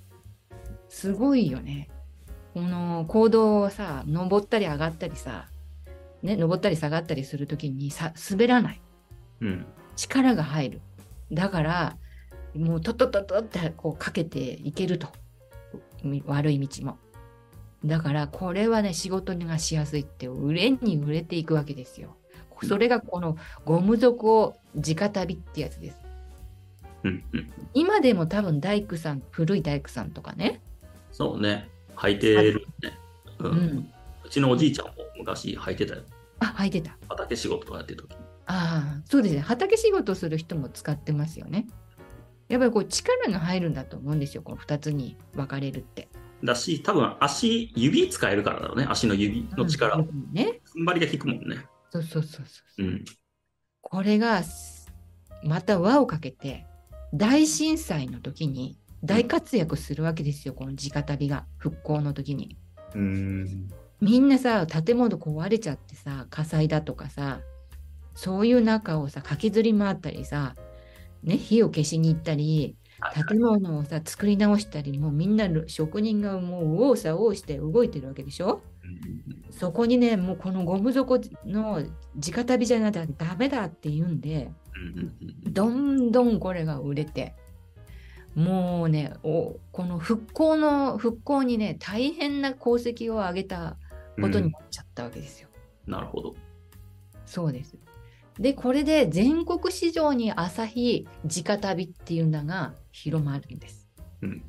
[0.88, 1.88] すごいよね。
[2.54, 5.46] この行動をさ、登ったり上がったりさ、
[6.22, 8.80] ね、登ったり下がったりするときにさ、滑らない。
[9.40, 9.66] うん。
[9.96, 10.80] 力が入る。
[11.30, 11.96] だから、
[12.54, 15.08] もうトトトトってこうかけていけると。
[16.02, 16.98] み悪い道も。
[17.84, 22.16] だから、これはね、仕事がしやすいって、売れに売れていくわけですよ。
[22.64, 26.07] それがこのゴム底直旅ってやつです。
[27.04, 27.24] うん。
[27.32, 27.52] うん。
[27.74, 30.60] 今でも多分大工さん、古い大工さんとかね。
[31.12, 31.68] そうね。
[31.96, 32.98] 履いてるね。
[33.38, 33.48] う。
[33.48, 33.92] うんん。
[34.24, 36.02] うちのおじいちゃんも昔履いてたよ。
[36.40, 36.96] あ、履いてた。
[37.08, 38.16] 畑仕事とかやってる時に。
[38.46, 39.40] ああ、そうですね。
[39.40, 41.66] 畑仕事する人も使ってますよね。
[42.48, 44.42] やっぱりこう力が入るんだと思うんですよ。
[44.42, 46.08] この2つに分かれるって。
[46.42, 48.86] だし、多分足、指使えるからだろうね。
[48.88, 49.96] 足の指の力。
[49.96, 50.60] うん踏ね。
[50.76, 51.66] ん張りが効くもんね。
[51.90, 52.82] そうそうそうそう。
[52.84, 53.04] うん。
[53.80, 54.90] これがす
[55.42, 56.66] また輪をかけて
[57.14, 60.54] 大震災の時に大活躍するわけですよ。
[60.54, 62.56] この直旅が復興の時に。
[62.94, 63.68] うん。
[64.00, 67.40] みんなさ建物壊れちゃってさ火災だとかさ
[68.14, 70.54] そういう中をさ駆けずり回ったりさ、
[71.24, 72.76] ね、火を消しに行ったり
[73.28, 78.62] 建物をさ作り直したりもうみんな職人がもう右往左往して動いてるわけでしょ？
[79.50, 81.82] そこにねもうこのゴム底の
[82.14, 84.50] 直旅じゃなきゃダメだって言うんで
[85.44, 87.34] どんどんこれが売れて
[88.34, 93.76] もうねおこの復興の復興にね大変な功績を上げた
[94.20, 95.48] ことになっちゃったわけですよ。
[95.86, 96.34] なるほど。
[97.24, 97.76] そうです。
[98.38, 103.88] で、これで全国市場に朝日直旅っていうのが広まるんです。
[104.22, 104.42] うん。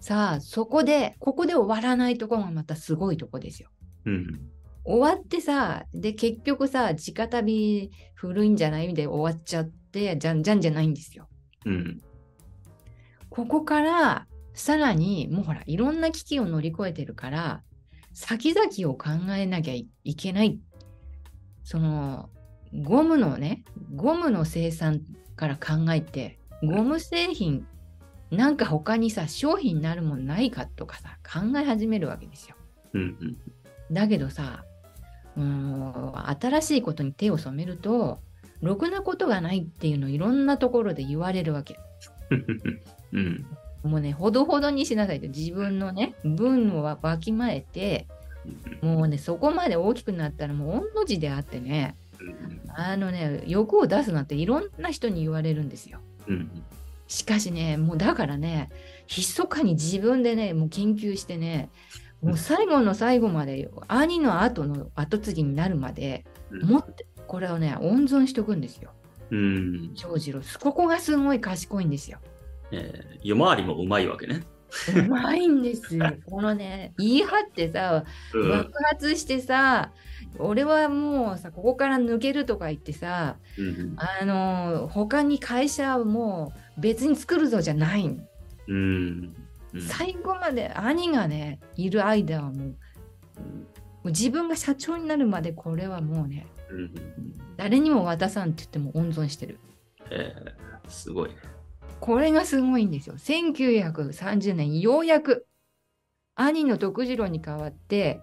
[0.00, 3.68] さあ、そこで、ここで終わらないところがまたすごいとこですよ。
[4.06, 4.40] うん。
[4.84, 8.88] 終わってさ、で、結局さ、直旅古いんじゃない？
[8.88, 11.28] みたいで終わっちゃって、じゃんじゃんじゃないんですよ。
[11.66, 12.00] うん。
[13.28, 17.62] ここから、さらに、もうほら、いろんな危機を乗り越えてるから、
[18.12, 20.58] 先々を考えなきゃいいけない。
[21.62, 22.30] その、
[22.72, 23.64] ゴムのね、
[23.94, 25.02] ゴムの生産
[25.36, 27.66] から考えて、ゴム製品、
[28.30, 32.56] なんか他にさ、商品になるもんないかとかさ、考え始めるわけですよ。
[32.94, 33.02] うん。
[33.02, 33.36] うん。
[33.92, 34.64] だけどさ、
[35.36, 38.20] うーん、新しいことに手を染めると、
[38.60, 41.78] ろくなことがないっていうのをいろんなところで言われるわけ。
[43.12, 43.46] うん。
[43.82, 45.28] もうね、ほどほどにしなさいと。
[45.28, 48.06] 自分のね、分をわきまえて、
[48.82, 51.96] もうね、そこまで大きくなったらもう御の字であってね、
[52.68, 56.00] あのね、欲を出すなんていろんな人に言われるんですよ。
[56.28, 56.50] うん。
[57.08, 58.70] しかしね、もうだからね、
[59.08, 61.70] 密かに自分でね、もう研究してね、
[62.22, 68.90] もう最後の最後まで、兄の後の後継ぎになるまで、持って、これをね、温存しておくんですよ。
[69.30, 69.94] うん。
[69.94, 70.40] 長次郎。
[70.60, 72.18] ここがすごい賢いんですよ。
[72.72, 74.42] えー夜回りもうまいわけね。
[74.96, 76.12] うまいんですよ。
[76.26, 78.04] このね、言い張ってさ、
[78.34, 79.92] うん爆発してさ、
[80.38, 83.96] 俺はもうさ、ここから抜けるとか言ってさ、うん。
[83.96, 88.22] あの、他に会社をもう別に作るぞじゃないん
[88.68, 89.34] うん。
[89.74, 92.74] うん最後まで兄がね、いる間はもう、も
[94.04, 96.92] う自分が社長になるまでこれはもうね、うん。
[97.56, 99.58] 誰にも渡さんって言っても温存してる。
[100.10, 101.36] えーすごいね。
[102.00, 103.14] これがすごいんですよ。
[103.16, 105.46] 1930年、ようやく
[106.34, 108.20] 兄の徳次郎に代わって、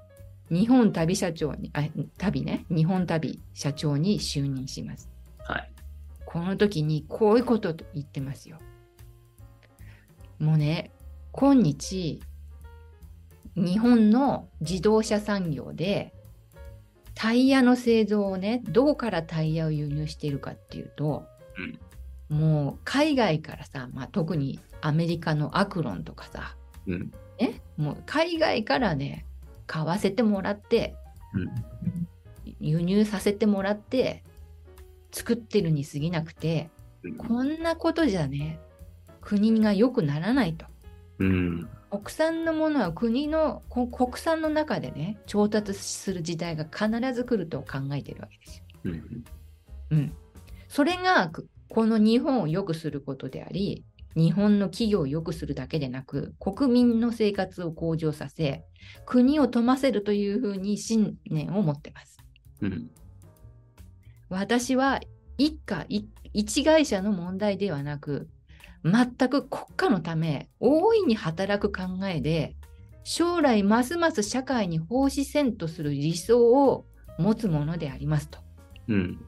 [0.50, 1.84] 日本旅社長に、あ、
[2.18, 5.10] 旅ね、日本旅社長に就任します。
[5.40, 5.72] はい。
[6.26, 8.58] この時にこういうことと言ってますよ。
[10.40, 10.92] もうね、
[11.40, 12.20] 今日、
[13.56, 16.12] 日本の自動車産業で、
[17.14, 21.28] タイヤの製造をね、どこからタイヤを輸入しているかっていうと、
[22.28, 26.56] もう海外からさ、まあ、特にアメリカのアクロンとかさ、
[26.88, 27.12] うん。
[27.40, 29.28] ね、もう海外からね、
[29.68, 30.96] 買わせてもらって、
[31.36, 32.58] うん。
[32.60, 34.24] 輸入させてもらって、
[35.12, 36.72] 作ってるに過ぎなくて、
[37.04, 38.60] うんこんなことじゃね、
[39.22, 40.66] 国が良くならないと。
[41.20, 41.70] うん。
[41.90, 48.64] 国産のものは国の、こ国産の中でね、調達する時代が必ず来ると考えてるわけですよ。
[48.86, 49.24] うん。
[49.92, 50.14] うん。
[50.68, 58.66] それが、くこの日本を良くすることであり、日本の企業を良くするだけでなく、国民の生活を向上させ、
[59.06, 62.18] 国を富ませるというふうに信念を持ってます。
[62.62, 62.90] うん。
[64.30, 65.00] 私は
[65.38, 68.28] 一家一一会社の問題ではなく
[68.84, 72.56] 全く国家のため大いに働く考えで
[73.04, 76.86] 将来ますます社会に奉仕せんとする理想を
[77.18, 78.40] 持つものでありますと
[78.88, 79.20] うん。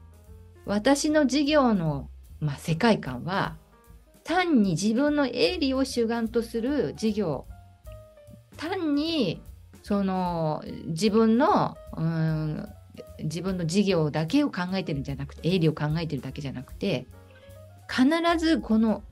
[0.66, 2.08] 私の事業の、
[2.40, 3.56] まあ、世界観は
[4.24, 7.46] 単に自分の営利を主眼とする事業
[8.56, 9.42] 単に
[9.82, 12.68] その自分のうん
[13.22, 17.06] 自分の事業だけを考えてるんじゃなくて営利を考えてるだけじゃなくて
[17.88, 18.06] 必
[18.38, 19.02] ずこの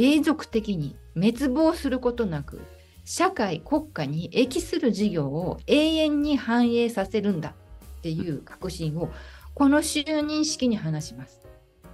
[0.00, 2.62] 永続的に滅亡することなく
[3.04, 7.50] 社会国家に益する事業を永遠に反映させるんだ
[7.98, 9.10] っていう確信を
[9.52, 11.46] この就任式に話します。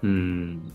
[0.02, 0.72] うん。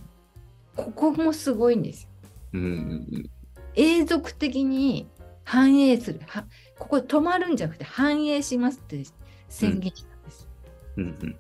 [0.75, 2.09] ここもすごいんですよ。
[2.53, 3.29] うん。
[3.75, 5.07] 永続的に
[5.45, 6.19] 反映する。
[6.27, 6.45] は
[6.77, 9.01] ここで止まるんじゃなくて反映しますって
[9.47, 10.49] 宣言したんです。
[10.97, 11.35] うん。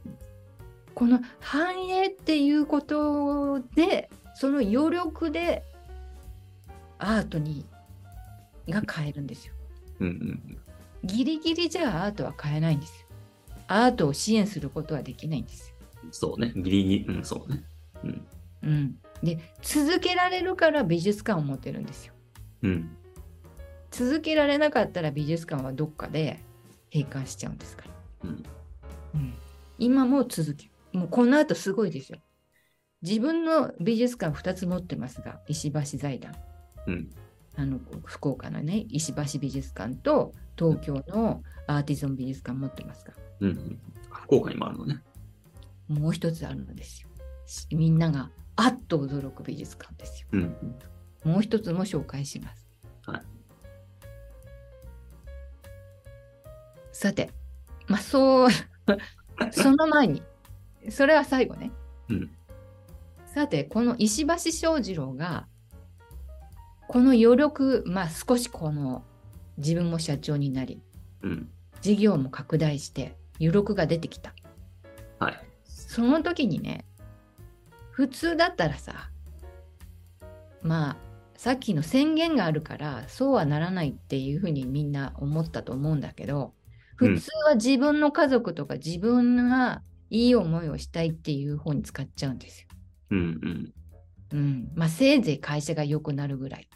[0.95, 5.63] この繁栄っていうことでその余力で
[7.01, 7.65] アートに
[8.69, 9.53] が変えるんですよ。
[9.99, 10.57] うん。
[11.03, 13.07] ギリギリじゃあアートは変えないんですよ。
[13.67, 15.75] アートを支援することはできないんですよ。
[16.11, 16.53] そうね。
[16.55, 17.05] ギリギリ。
[17.07, 17.63] うん、そうね。
[18.03, 18.27] うん。
[18.63, 22.13] うん、で続けられるから美術館を持ってるんですよ。
[22.61, 22.95] うん。
[23.89, 26.39] 続けられなかったら美術館はどっかで
[26.93, 27.85] 閉館しちゃうんですか
[28.23, 28.29] ら。
[28.29, 28.43] うん。
[29.15, 29.33] うん、
[29.79, 32.19] 今も続けもうこの後すごいですよ。
[33.01, 36.35] 自分の美術館2つ持ってますが、石橋財団。
[36.87, 37.09] うん。
[37.55, 43.79] あの福岡のね、石橋美術館と東京のアーティゾン美術館持ってますが、うん。
[44.09, 45.01] 福岡にもあるのね。
[45.87, 47.09] もう一つあるのですよ。
[47.45, 50.27] しみんながあっと驚く美術館ですよ。
[50.31, 50.55] うん。
[51.23, 52.67] もう一つも紹介します。
[53.05, 53.21] はい
[56.91, 57.31] さて、
[57.87, 58.49] まあそう、
[59.51, 60.21] その前に、
[60.89, 61.71] それは最後ね。
[62.09, 62.31] うん。
[63.25, 65.47] さて、この石橋正二郎が、
[66.91, 69.05] この余力、まあ少しこの
[69.57, 70.81] 自分も社長になり、
[71.21, 71.49] うん。
[71.79, 74.33] 事業も拡大して余力が出てきた。
[75.17, 75.39] はい。
[75.63, 76.83] その時にね、
[77.91, 79.09] 普通だったらさ、
[80.63, 80.97] まあ、
[81.37, 86.53] さっきの宣言があるから、そうはならないっていうふうにみんな思ったと思うんだけど、
[86.99, 92.67] うん普通は自分の家族とか自分がいい思いをしたいっていう方に使っちゃうんですよ。
[93.11, 93.73] うんうん。
[94.33, 94.71] うん。
[94.75, 96.67] まあ、せいぜい会社が良くなるぐらい。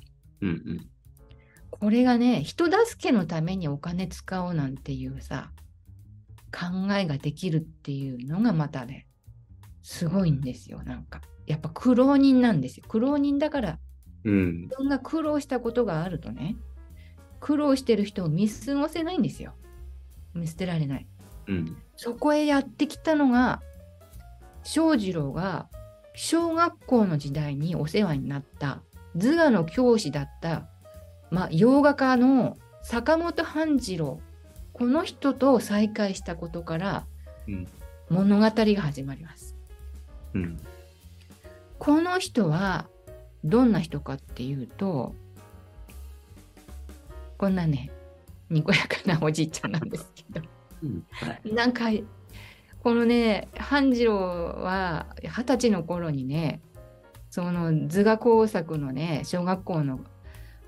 [0.42, 0.90] うんうん。
[1.70, 5.52] これがね、人助けのためにお金使おうなんていうさ、
[6.52, 9.08] 考えができるっていうのがまたね、
[9.84, 11.22] すごいんですよ、なんか。
[11.46, 12.86] やっぱ苦労人なんですよ。
[12.88, 13.80] 苦労人だから、
[14.24, 14.62] うん。
[14.64, 16.56] 自分が苦労したことがあるとね、
[17.40, 19.54] 苦労してる人を見過ごせないんですよ。
[20.34, 21.08] 見捨てられない。
[21.48, 21.78] うん。
[21.96, 23.62] そこへやってきたのが、
[24.64, 25.70] 翔士郎が
[26.16, 28.82] 小学校の時代にお世話になった
[29.16, 30.68] 図画の教師だった、
[31.32, 34.20] まあ、洋画家の坂本半次郎
[34.74, 37.06] この人と再会したことから
[37.48, 37.68] うん。
[38.10, 39.56] 物語が始まります。
[40.34, 40.60] うん。
[41.80, 42.88] この人は
[43.44, 45.16] どんな人かっていうと
[47.38, 47.92] こんなね
[48.50, 50.46] にこやかなおじいちゃんなんですけど
[50.84, 51.06] うん。
[51.12, 51.54] はい。
[51.54, 51.86] なんか
[52.84, 56.62] このね半次郎は二十歳の頃にね
[57.36, 60.00] その図画工作のね小学校の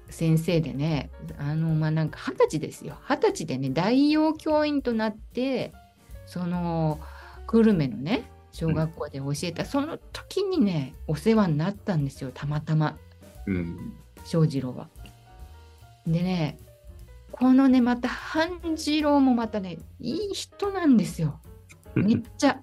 [0.09, 5.71] 先生でねあのまあなんか二十歳ですよ二十歳でね代用教員となって
[6.25, 6.99] その
[7.47, 12.97] 久留米のね小学校で教えた、その時にねお世話になったんですよたまたま
[13.45, 13.93] うん。
[14.25, 14.89] 翔士郎は。
[16.05, 16.57] でね
[17.31, 21.39] このねまた半次郎もまたねいい人なんですよ。
[21.95, 22.59] めっちゃ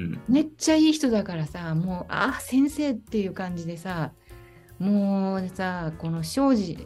[0.00, 0.20] うん。
[0.28, 4.12] めっちゃいい人だからさもうあ先生っていう感じでさ
[4.78, 6.76] もうさこの庄司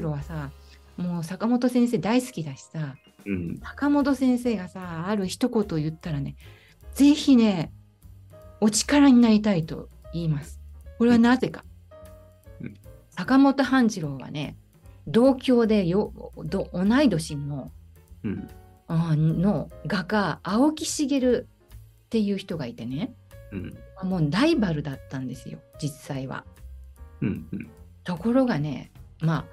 [0.00, 0.50] 郎はさ
[0.96, 3.58] もう坂本先生大好きだしさうん。
[3.62, 6.36] 坂本先生がさある一言を言ったらね
[6.94, 7.72] ぜひね
[8.60, 10.60] お力になりたいと言います。
[10.98, 11.64] これはなぜか
[12.60, 12.74] うん。
[13.10, 14.56] 坂本半次郎はね
[15.06, 16.12] 同郷でよ
[16.44, 17.70] ど同い年の
[18.24, 18.48] うん。
[18.86, 21.46] あの画家青木茂
[22.14, 23.12] っていう人がいてね
[23.50, 24.08] うん。
[24.08, 26.44] もうライバルだったんですよ実際は。
[27.20, 27.48] うん。
[27.52, 27.70] うん。
[28.04, 29.44] ところがねまあ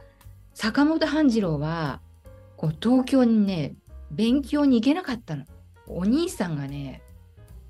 [0.54, 2.02] 坂本半次郎は
[2.58, 3.74] こう東京にね
[4.12, 5.46] 勉強に行けなかったの。
[5.88, 7.02] お兄さんがね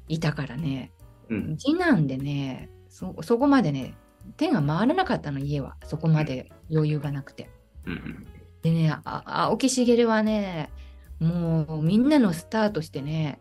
[0.10, 0.92] いたからね
[1.30, 1.58] うん。
[1.58, 3.94] 次男でねそそこまでね
[4.36, 7.50] 手が回らなかったの家はそこまで余裕がなくて。
[7.86, 8.28] うん。
[8.62, 10.70] でねあ青木茂はね
[11.22, 13.40] もうみんなのスタートしてね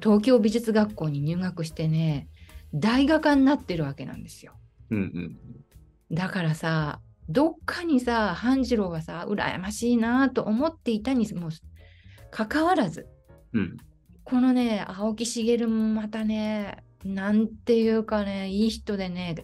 [0.00, 2.28] 東京美術学校に入学してね
[2.74, 4.54] 大画家になってるわけなんですよ。
[4.90, 4.98] うん。
[4.98, 6.14] うん。
[6.14, 11.50] だからさどっかにさ半次郎はさ羨ましいなと思っていたにも
[12.30, 13.06] かかわらず
[13.52, 13.76] うん。
[14.24, 19.34] このね青木茂もまたねなんていうかねいい人でね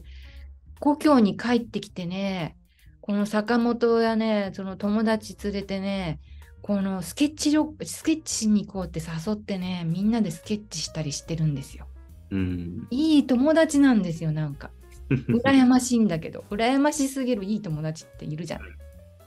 [0.80, 2.57] 故郷に帰ってきてね
[3.01, 6.20] この坂本やねその友達連れてね
[6.62, 11.86] このスケッチロスケッチしに行こうって誘ってねみんなでスケッチしたりしてるんですよ。
[12.30, 12.86] うん。
[12.90, 14.70] いい友達なんですよなんか
[15.09, 18.61] 羨ましいんだけど羨ましすぎるいい友達っているじゃん。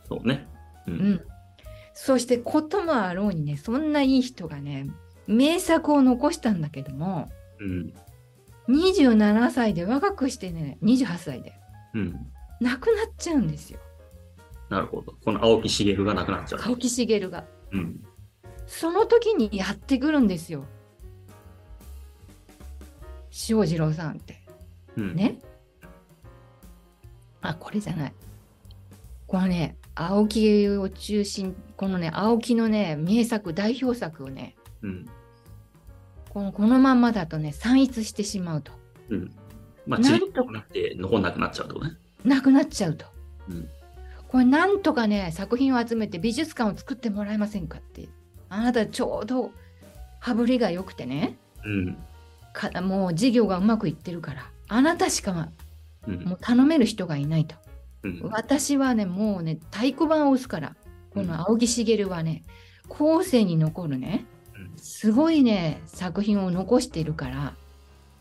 [0.07, 0.47] そうね。
[0.87, 0.91] う。
[0.91, 1.21] うんん、
[1.93, 4.87] そしてこともあろうにねそんないい人がね
[5.27, 7.29] 名作を残したんだけども
[7.59, 7.93] うん。
[8.69, 11.53] 27歳で若くしてね28歳で
[11.93, 12.31] うん。
[12.59, 13.79] 亡くなっちゃうんですよ
[14.71, 15.13] なるほど。
[15.23, 16.61] この青木茂がなくなっちゃう。
[16.63, 17.43] 青木茂が。
[17.73, 18.03] うん。
[18.65, 20.63] その時にやってくるんですよ
[23.49, 24.41] 塩次郎さんって。
[24.95, 25.13] うん。
[25.13, 25.39] ね？
[27.41, 28.13] あこれじゃない。
[29.27, 35.05] このね青木を中心このね青木のね名作代表作をねうん。
[36.29, 38.71] このこのまんまだとね散逸してしまうと
[39.09, 39.35] うん。
[39.85, 41.91] まあ、なんとちりとなって残んなくなっちゃうとね。
[42.23, 43.05] なくなっちゃうと。
[43.49, 43.69] うん。
[44.31, 48.07] これなんとかね作品を集めて美術館を作ってもらえませんかって
[48.47, 49.51] あなたちょうど
[50.21, 51.37] 羽振りが良くてね。
[51.65, 51.97] うん。
[52.53, 54.49] かもう事業がうまくいってるから。
[54.67, 55.49] あなたしか
[56.07, 56.23] うん。
[56.23, 57.55] もう頼める人がいないと。
[58.03, 58.21] うん。
[58.31, 60.75] 私はねもうね太鼓判を押すから。
[61.13, 62.45] この青木茂はね
[62.87, 64.25] 後世に残るね
[64.55, 64.77] うん。
[64.77, 67.53] すごいね作品を残しているから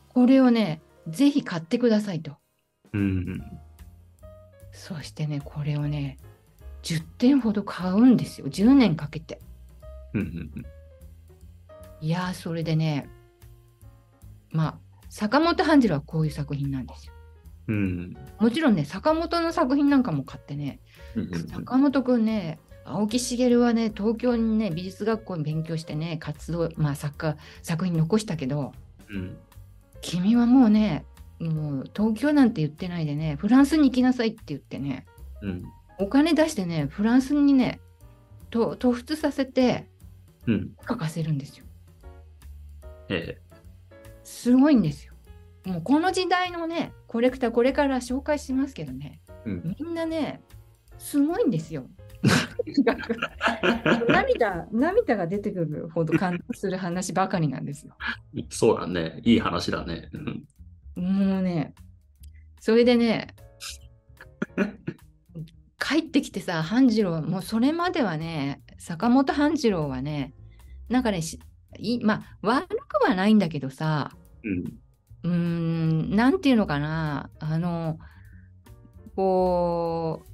[0.08, 2.32] これをねぜひ買ってくださいと。
[2.94, 3.42] うん。
[4.80, 6.16] そしてねこれをね
[6.82, 9.38] 10点ほど買うんですよ10年かけて。
[12.00, 13.06] いやーそれでね
[14.50, 14.78] まあ
[15.10, 17.12] 坂本半次郎はこういう作品なんですよ。
[17.68, 18.16] うん。
[18.38, 20.80] もちろんね坂本の作品なんかも買ってね
[21.50, 28.72] 坂本くんね青木茂はね東京にね美術学校に勉強してね活動まあ作家作品残したけど
[29.10, 29.36] うん。
[30.00, 31.04] 君はもうね
[31.40, 35.06] もう東京なんて言ってないでねフランスに行きなさいって言ってね
[35.42, 35.64] うん。
[35.98, 37.80] お金出してねフランスにね
[38.50, 39.86] と突出させて
[40.46, 40.70] うん。
[40.86, 41.64] 書かせるんですよ
[43.08, 43.38] え
[44.22, 45.14] すごいんですよ
[45.64, 49.76] もうこの時代のねコレクターこれから紹介しますけどねえうん。
[49.78, 50.42] みんなね
[50.98, 51.86] すごいんですよ
[54.08, 57.96] 涙涙が出てくるほど感動する話ばかりなんですよ
[58.50, 59.20] そうだね。
[59.24, 60.10] いい話だね。
[61.00, 61.28] うん。
[61.28, 61.74] もうね、
[62.60, 63.34] それでね、
[65.78, 70.34] 帰ってきてさ、半次郎は、もうそれまではね、坂本半次郎はね、
[70.88, 71.20] なんかね、
[72.02, 74.10] まあ、悪くはないんだけどさ、
[74.44, 74.80] うん。
[75.22, 77.98] うーん、なんていうのかな、あの、
[79.16, 80.30] こう、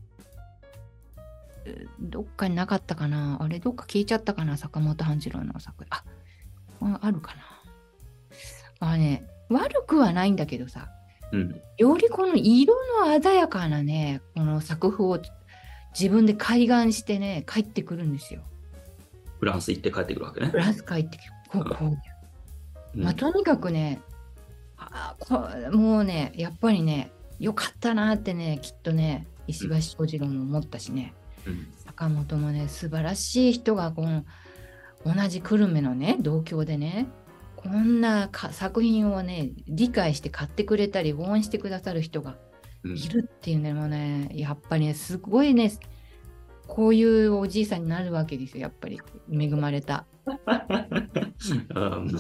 [2.01, 5.89] どっかになかったかな、あれ、どっか消えちゃったかな、坂本半次郎の作品。
[5.91, 7.43] あ、ああるかな。
[8.81, 10.89] あね、悪くはないんだけどさ、
[11.33, 11.61] うん。
[11.77, 12.75] よりこの色
[13.05, 15.19] の鮮やかなね、この作風を
[15.99, 18.43] 自分で開眼してね、帰ってくるんですよ。
[19.39, 20.57] フランス行って帰ってくるわけねフ。
[20.57, 21.31] ランス帰ってくる。
[21.49, 21.97] こうこういう
[22.97, 24.01] うんまあ、とにかくね、
[24.79, 31.13] あこもうね、やっぱりね、よかったなってね、きっとね、石橋正次郎も思ったしね、
[31.47, 34.25] うん坂本もね、素晴らしい人がこの
[35.05, 37.07] 同じ久留米のね、同郷でね、
[37.57, 42.37] こんなか作品をね、理解して買ってくれたり、応援してくださる人が
[42.85, 45.73] うんいるっていうのもね、やっぱりね、すごいね、
[46.67, 49.01] こういうおじいさんになるわけですよ、やっぱり
[49.31, 50.07] 恵まれた。
[51.75, 52.11] うん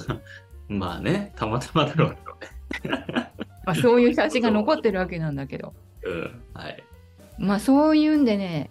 [0.69, 2.17] まあね、たまたまだろう
[2.83, 3.33] けどね。
[3.65, 5.75] まあ、そういう写真が残ってるわけなんだけど。
[6.05, 6.43] うん。
[6.55, 6.83] はい。
[7.39, 8.71] まあそういうんでね、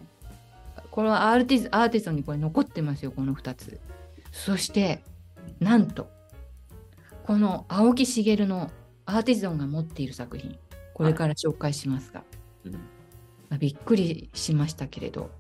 [0.91, 3.80] これはアーティスアーティストにこれ残ってますよ、この2つ。
[4.32, 5.01] そして、
[5.59, 6.09] なんと、
[7.26, 8.69] この青木茂の
[9.07, 10.59] アーティゾンが持っている作品、
[10.93, 12.23] これから紹介しますが、
[12.65, 12.80] うんま
[13.55, 15.32] あびっくりしましたけれど、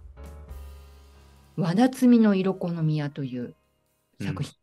[1.55, 3.53] 和田摘みの色この宮という
[4.19, 4.53] 作品。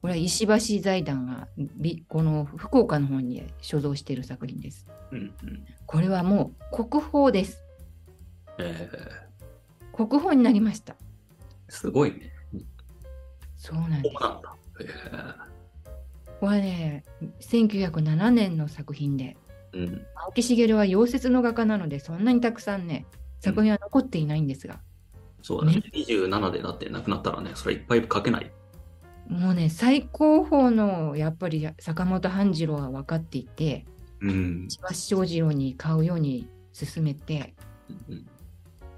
[0.00, 4.86] これは石橋財団がびこの福岡の方に所蔵している作品です。
[5.12, 5.34] うんうん
[5.84, 7.62] これはもう国宝です。
[8.58, 8.88] え
[9.92, 10.94] 国宝になりました。
[10.94, 10.96] ー
[11.68, 12.32] すごいね。
[13.58, 14.16] そうなんです。
[14.80, 15.57] え
[16.40, 17.04] これね、
[17.40, 20.06] 1907年の作品で、ーうん。
[20.14, 23.06] 青木茂は溶接の画家なので、そんなにたくさんね、
[23.40, 24.80] 作品は残っていないんですが、
[25.42, 25.82] そうだねね。
[25.94, 28.50] 27でだって亡くなったらね、それいっぱい書けない。
[29.28, 33.84] もうね、最高峰のやっぱり坂本半次郎は分かっていて、
[34.20, 34.68] うん。
[34.68, 37.54] 千葉正次郎に買うように進めて、
[38.08, 38.26] うん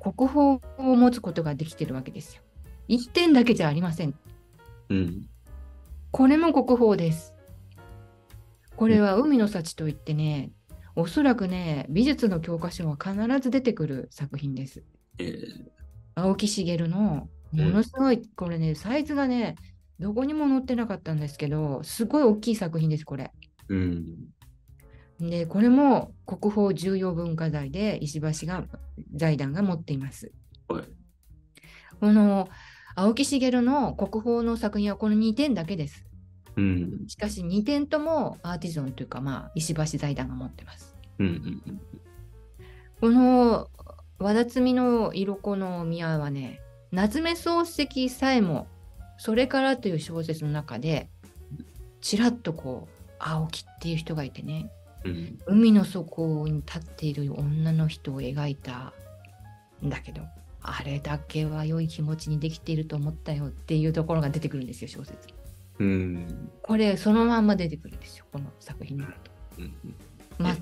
[0.01, 2.43] 国宝を持つことができてるわけですよ。
[2.89, 4.15] 1点だけじゃありません。
[4.89, 5.27] うん。
[6.11, 7.30] これも国宝です。
[8.81, 10.53] これは海の幸といってね、
[10.97, 14.83] おそらくね、美術の教科書は必ず出てくる作品です。
[15.19, 15.37] えー
[16.15, 19.57] 青木茂のものすごい、これね、サイズがね、
[19.99, 23.31] どこにも載ってなかったんですけど、すごい大きい作品です、これ。
[23.69, 24.07] うん。
[25.21, 28.65] で、これも国宝重要文化財で石橋が
[29.15, 30.33] 財団が持っています。
[30.69, 30.85] はい。
[32.01, 32.49] この
[32.97, 36.07] 青木茂の国宝の作品はこの2点だけです。
[36.61, 37.09] うん。
[37.09, 40.95] しかし2点ともアーティゾンというか、まあ、石橋財団が持ってます。
[41.19, 41.81] うんうんうん。
[43.01, 43.71] この
[44.19, 46.61] 和田摘みの色子の宮はね、
[46.93, 48.67] 夏目漱石さえも、
[49.17, 51.09] それからという小説の中で、
[52.03, 54.71] ちらっとこう、青木っていう人がいてね、
[55.05, 55.39] うん。
[55.47, 58.93] 海の底に立っている女の人を描いた
[59.83, 60.21] んだけど、
[60.61, 65.40] あれだけは良い気持ちにできていると思ったよっていうところが出てくるんですよ、小説。
[65.81, 66.51] うん。
[66.63, 69.31] これ、そのまんま出てくるんですよ、この作品になると。
[69.59, 69.75] うん。
[70.39, 70.57] まあ、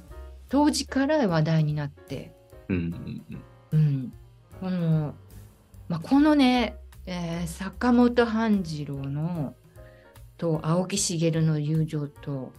[0.49, 2.35] 当時から話題になって、
[2.69, 3.23] うん。
[3.73, 4.13] うん、
[4.61, 5.15] この、
[5.89, 9.55] まあ、このね、えー坂本半次郎の
[10.37, 12.53] と青木茂の友情と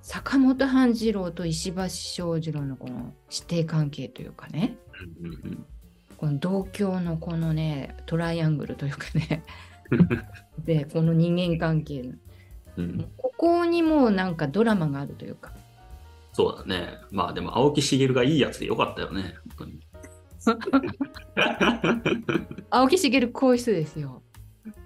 [0.00, 4.76] 坂本半次郎と石橋正次郎のこの師弟関係というかね
[5.20, 5.66] うん。
[6.16, 9.42] この同郷のこのねトライアングルというかね
[10.64, 12.12] でこの人間関係
[12.76, 13.08] うん。
[13.16, 15.52] ここにもなんかドラマがあるというか
[16.32, 16.98] そうだね。
[17.10, 19.34] まあでも、青木茂がいいやつでよかったよね。
[19.58, 19.80] 本当に。
[22.70, 24.22] 青木茂こういう人ですよ。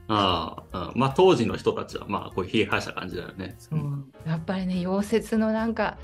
[0.08, 3.54] ああ、まあ当時の人たちはまあこういう批判した感じだよね。
[3.58, 5.96] そうやっぱりね溶接のなんか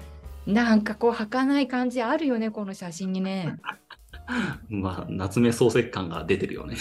[0.47, 3.59] なんかこう儚い感じあるよねこの写真にね。
[4.69, 6.77] まあ、夏目漱石感が出てるよね。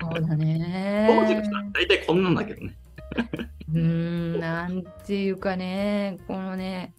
[0.00, 1.06] そうだね。
[1.08, 2.76] 当時の人は大体こんなんだけどね。
[3.72, 3.80] うー
[4.36, 6.94] ん、なんていうかね、このね、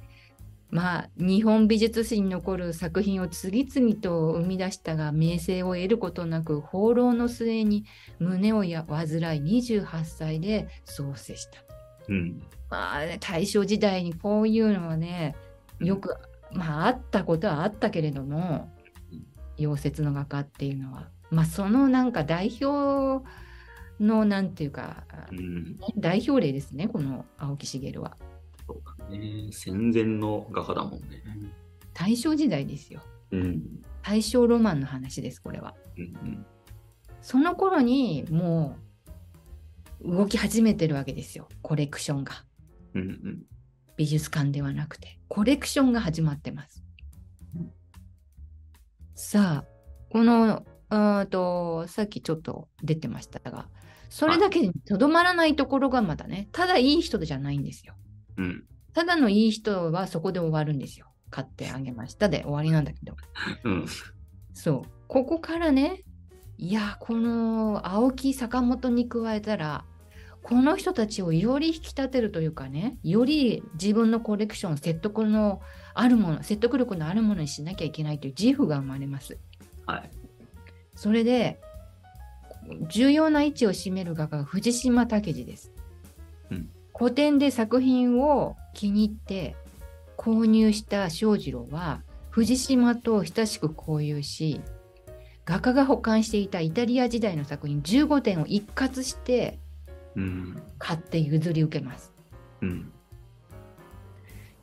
[0.69, 7.85] まあ、日本美術史に残る作品を次々と生み出したが、名声を得ることなく、放浪の末に
[8.17, 9.07] 胸をや患い、
[9.61, 11.59] 28歳で創世した。
[12.09, 12.41] うん。
[12.71, 15.35] まあ、大正時代にこういうのはね、
[15.79, 16.15] よく、
[16.51, 18.73] まあ、あったことはあったけれども、
[19.67, 23.25] 溶接の画家っていうのは、まあ、そのなんか代表
[23.99, 25.77] のなんていうか、うん。
[25.97, 28.17] 代表例ですね、この青木茂は。
[28.67, 29.49] そうだね。
[29.51, 31.23] 戦前の画家だもんね。
[31.93, 33.01] 大正時代ですよ。
[33.31, 33.63] うん。
[34.01, 35.75] 大正ロマンの話です、これは。
[35.97, 36.45] うん。
[37.21, 38.77] その頃にも
[40.01, 42.43] う動き始めてるわけですよ、コレクションが。
[42.95, 43.01] うん。
[43.01, 43.43] うん。
[43.95, 46.82] 美術館ではなくて、コレクションが始まってます。
[49.23, 49.65] さあ、
[50.09, 53.69] この、うーんと、さっきちょっと出てましたが、
[54.09, 57.95] それだけにとどまらないところがまだね、ただいい人じゃないんですよ。
[58.37, 58.65] うん。
[58.93, 61.07] ただのいい人はそこで終わるんですよ。
[61.29, 63.15] 買ってあげましたで終わりなんだけど。
[63.63, 63.85] うん。
[64.53, 64.89] そう。
[65.07, 66.03] ここからね、
[66.57, 69.85] いや、この青木坂本に加えたら、
[70.43, 75.61] この人たちをより引き立てるというかね、より自分のコレクション、説得の
[75.93, 79.37] あるもの、説得力のあるものにしなきゃいけないという自負が生まれます。
[79.85, 80.09] はい。
[80.95, 81.59] それで、
[82.89, 85.71] 重要な位置を占める画家が藤島武二です。
[86.51, 89.55] うん古典で作品を気に入って
[90.15, 94.61] 購入した正次郎は藤島と親しく交友し
[95.43, 99.59] 画家が保管していたイタリア時代の作品15点を一括して
[100.15, 100.61] うん。
[100.77, 102.13] 買って譲り受けます。
[102.61, 102.91] うん。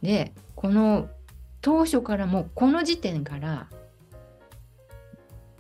[0.01, 1.09] でこの
[1.61, 3.69] 当初からもうこの時点から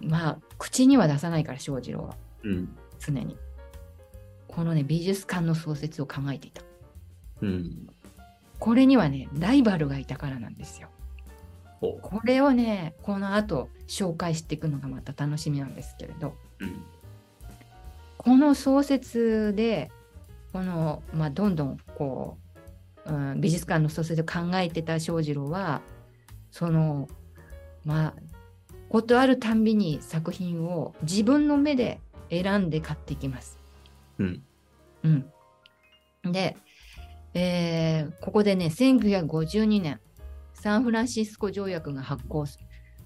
[0.00, 2.16] まあ口には出さないから正次郎は。
[2.44, 2.76] うん。
[2.98, 3.36] 常に
[4.48, 6.62] このね美術館の創設を考えていた
[7.42, 7.88] うん。
[8.58, 10.88] これにはねライバルがいたからなんですよ。
[11.80, 16.84] これをねこの後紹介していくのがまた楽しみなんですけれどうん。
[18.18, 19.90] この創設で
[20.52, 22.49] この、まあ、どんどんこう、
[23.10, 25.82] うん、美術館の創設を考えてた正次郎は
[26.52, 27.08] その
[27.84, 28.14] まあ
[28.88, 32.00] ことあるたんびに作品を自分の目で
[32.30, 33.58] 選んで買っていきます。
[34.18, 34.42] うん。
[35.02, 35.08] う
[36.28, 36.56] ん、で、
[37.34, 40.00] えーここでね1952年
[40.54, 42.44] サンフランシスコ条約が発行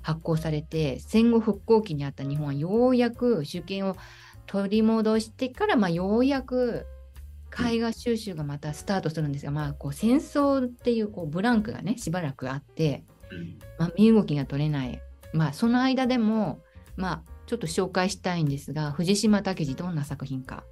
[0.02, 3.96] 発行されて戦後復興期にあった日本はようやく主権を
[4.46, 6.86] 取り戻してから、まあ、ようやく
[7.58, 13.58] 絵画収集がまたスタートするんですが、まあ、こう戦争っていうこうブランクがねしばらくあって、うん。
[13.78, 15.00] まあ、身動きが取れない、
[15.32, 16.60] まあ、その間でも、
[16.96, 20.64] まあ、ちょっと紹介したいんですが藤島武二どんな作品か、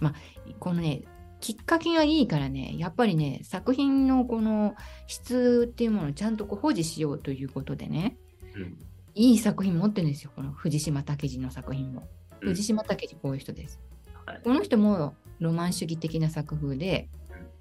[0.00, 0.14] まあ、
[0.58, 1.02] このね
[1.40, 4.76] きっかけがいいからねやっぱりね作品のこの
[5.08, 8.16] 質っていうものをちゃんとこう保持しようということでね
[8.54, 8.78] うん。
[9.14, 12.02] いい作品持ってるんですよこの藤島武二の作品も。
[12.02, 13.80] うん藤島武二こういう人です。
[14.26, 14.40] はい。
[14.42, 17.08] この人もロマン主義的な作風で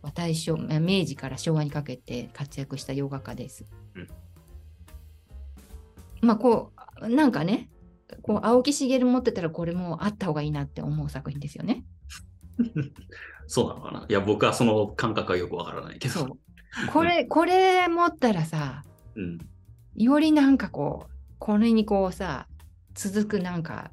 [0.03, 3.65] うん大正まあ明治から昭和にかけて活躍した洋画家です。
[3.95, 4.07] うん
[6.21, 6.71] まあこ
[7.01, 7.69] うなんかね
[8.21, 11.83] こう青木茂持ってたらこれもあった方がいいなって思う作品ですよね。
[13.47, 14.05] そうなのかな。
[14.07, 16.37] いや、僕はその感覚はよくわからないけど。
[16.93, 18.83] これこれ持ったらさ
[19.15, 19.37] うん。
[19.95, 22.47] よりなんかこうこれにこうさ
[22.93, 23.91] 続くなんか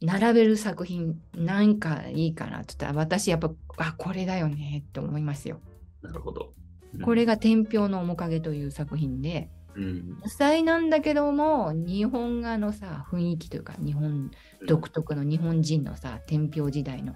[0.00, 5.60] 並べる作品なんかいいかなって言ったら私やっぱあこれだよねって思いますよ。
[6.02, 6.54] なるほど。
[6.94, 10.18] うんこれ、が天平の面影という作品でうん。
[10.22, 14.30] 野菜なんだけども日本画のさ雰囲気というか日本
[14.66, 17.14] 独特の日本人のさ天平時代の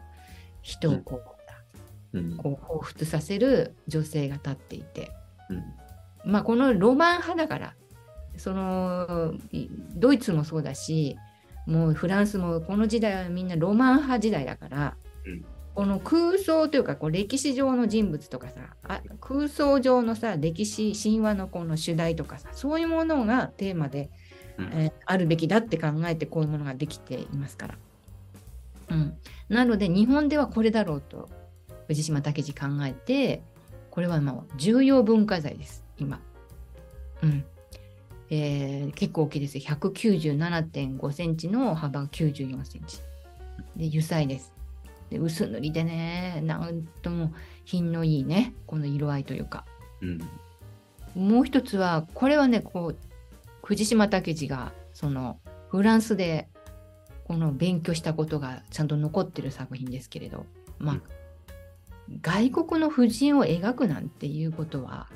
[0.63, 1.21] 人をこ
[2.13, 2.37] う,、うん。
[2.37, 5.11] こう彷彿させる女性が立っていて
[5.51, 6.31] うん。
[6.31, 7.75] まあこのロマン派だから
[8.37, 11.17] そのいドイツもそうだし
[11.67, 14.97] もうフランスもこの時代はみんなロマン派時代だから、
[15.27, 15.45] うん
[15.75, 24.09] この空想というかこう歴史上の人物とかさあ空想上のさ歴史神話のこの主題とかさそういうものがテーマで、
[24.57, 27.75] うんえーあるべきだって考えてこういうものができていますから。
[28.91, 29.17] うん、
[29.49, 31.29] なので日本ではこれだろうと
[31.89, 33.43] 藤島武二考えて
[33.91, 36.21] これはもう重要文化財です今。
[37.23, 37.45] うん
[38.31, 42.99] えー結構大きいですよ197.5センチの幅が94センチ
[43.77, 44.53] で油彩です。
[45.11, 47.33] で薄塗りでね、なんとも
[47.65, 49.65] 品のいいね、この色合いというか。
[50.01, 51.29] うん。
[51.29, 52.97] もう一つは、これはね、こう、
[53.63, 56.49] 藤島武二が、その、フランスで、
[57.27, 60.47] この勉強したことがちゃんと残ってる作品ですけれど、
[60.79, 61.03] まあ、うん
[62.21, 65.09] 外国の婦人を描くなんていうことは、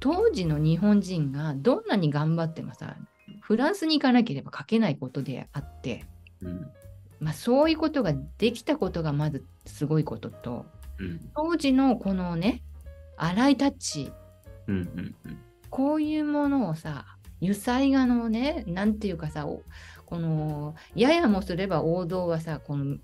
[0.00, 2.96] 当時の日本人がどんなに頑張ってもさ、
[3.40, 6.04] フランスに行かなければ書けないことであって、
[6.40, 6.70] うん。
[7.20, 10.66] まあ、そういうことができたことがまずすごいことと、
[10.98, 11.30] うん。
[11.34, 12.62] 当時のこのね、
[13.16, 14.12] 粗いタッチ、
[14.66, 14.76] うん。
[14.76, 15.14] うん。
[15.24, 15.38] うん。
[15.70, 17.06] こういうものをさ、
[17.40, 19.62] 油彩画のね、なんていうかさ、お
[20.06, 22.98] この、ややもすれば王道はさ、この、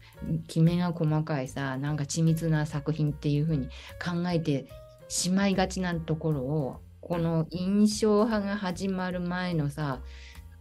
[0.47, 3.67] きめが細かいさ、なんか緻密な作品っていうふうに
[3.99, 4.67] 考えて
[5.09, 10.01] しまいがちなところを、この印象派が始まる前のさ、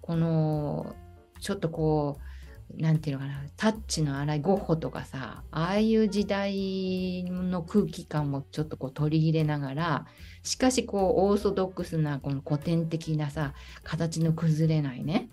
[0.01, 0.95] この、
[1.41, 10.05] ちょっとこう、なんていうのかな、タッチの荒いゴッホとかさ、ああいう時代の空気感もちょっとこう取り入れながら、
[10.47, 15.29] しかしこうオーソドックスなこの古典的なさ形の崩れないね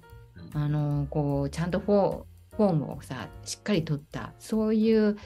[0.53, 2.23] あのこうちゃんとフォー
[2.57, 5.17] フォームをさしっかりとったそういう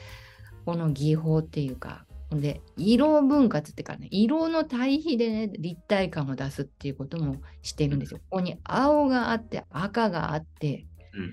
[0.65, 8.19] この技法っていうかで色分割っていうかね色の対比でね立体感を出すっていうこともしてるんですよ。
[8.29, 10.85] ここに青があって赤があって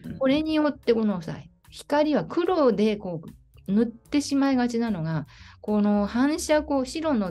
[0.05, 0.19] うん。
[0.19, 1.37] これによってこのさ
[1.71, 5.27] 光は黒でこう塗ってしまいがちなのが
[5.61, 7.31] この反射光白の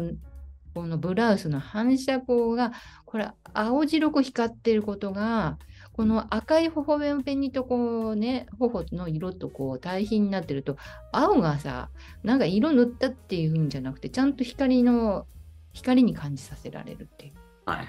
[0.76, 2.74] このブラウスの反射光が
[3.06, 5.58] これ青白く光っていることが
[5.96, 10.76] この赤い頬紅とこうね頬の色とこう対比になってると
[11.14, 11.90] 青がさ
[12.22, 15.26] なんか色塗ったっていうんじゃなくてちゃんと光の
[15.72, 17.34] 光に感じさせられるっていう
[17.66, 17.88] はいはい。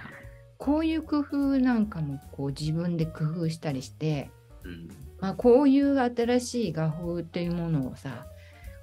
[0.56, 4.30] こういう工夫なんかもこう自分で工夫したりして
[4.62, 4.88] うん。
[5.18, 8.26] まあ、こういう新しい画風っていうものをさ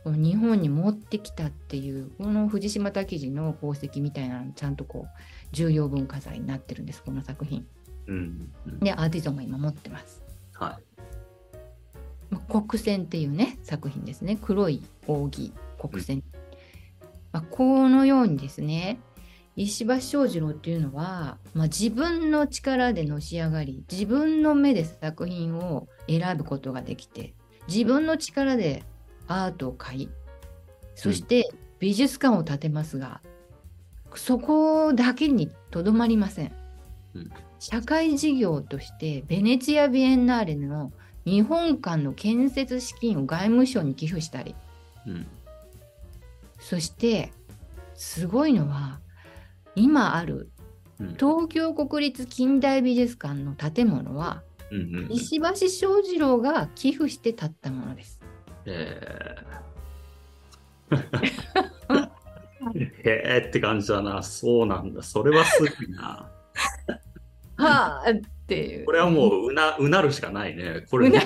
[0.04, 5.20] この日本に持ってきたっていうこの藤島武二の功績みたいなのちゃんとこう
[5.54, 7.66] 重要文化財になってるんですこの作品
[8.08, 8.52] うん。
[8.68, 8.80] うん。
[8.80, 10.22] でアーティゾンが今持ってます、
[10.54, 10.94] はい。
[12.34, 16.24] まあ、国選っていうね作品ですね黒い扇国選、
[17.32, 19.00] まあ、このようにですね
[19.56, 27.36] 石橋正二郎っていうのは、まあ、自分の力でのし上がり自分の目で作品を選ぶことができて
[27.68, 28.84] 自分の力で
[29.28, 30.10] アートを買い
[30.96, 31.50] そして
[31.80, 33.20] 美術館を建てますが、
[34.16, 36.54] そこだけにとどまりません、
[37.14, 37.32] うん
[37.64, 40.92] 社会事業としてベネチア・ビエンナーレの
[41.24, 44.54] 日本館の建設資金を外務省に寄付したり
[45.08, 45.26] うん。
[46.60, 47.32] そして
[47.96, 49.00] すごいのは
[49.76, 50.52] 今ある
[51.00, 51.08] うん。
[51.14, 54.96] 東京国立近代美術館の建物はうん。
[54.98, 55.10] うん。
[55.10, 58.20] 石橋正二郎が寄付して建ったものです。
[58.66, 61.00] えー、
[63.06, 64.22] へえって感じだな。
[64.22, 65.02] そうなんだ。
[65.02, 66.30] それはすごいな。
[67.58, 68.16] はあっ
[68.48, 68.92] ていうこ。
[68.92, 70.86] れはもううな、うなるしかないね。
[70.90, 71.22] これうな、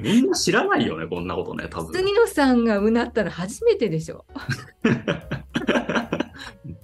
[0.00, 1.94] みんな知らないよね、こんなことね、多分。
[1.94, 4.24] 杉野さんがうなったの初めてでしょ。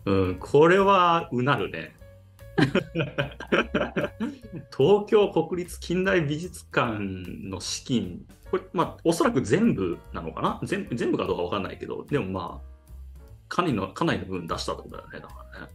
[0.06, 1.94] うん、これはうなるね。
[4.76, 6.98] 東京国立近代美術館
[7.48, 10.60] の資金、これ、まあ、おそらく全部なのかな？
[10.64, 12.70] 全部全部かどうかわかんないけど、でもまあ、
[13.48, 15.66] かなりの、かなりの分出したってことだよね、だからね。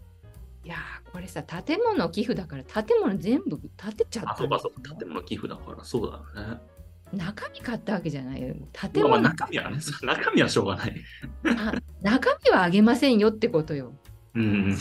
[0.65, 6.59] いやーこれさ建物寄付だから建物全部建てちゃあ、ったそうか、んですよそうか、建物寄付だから、そうだよね。
[7.13, 10.95] 中身買ったわけじゃないよ建まあ、物、まあ中身はね、中身はしょうがない。
[11.45, 13.93] あ中身はあげませんよってことよ。
[14.33, 14.75] うん。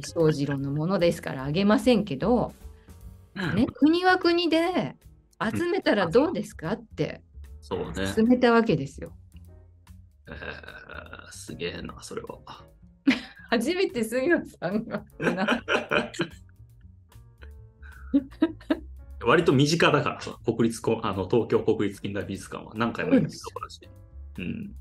[0.00, 2.54] 正次郎のものですからあげませんけど、
[3.54, 4.96] ね、国は国で
[5.54, 7.20] 集めたらどうですかって
[7.60, 8.06] そうね。
[8.06, 9.12] 進めたわけですよ。
[10.28, 12.38] えー、すげえな、それは。
[13.50, 15.04] 初めて杉野さんが
[19.22, 23.80] 割と身近だからさ、国立こあの東京国立近代美術館は何回も行ってるとこだし。
[24.38, 24.72] うん。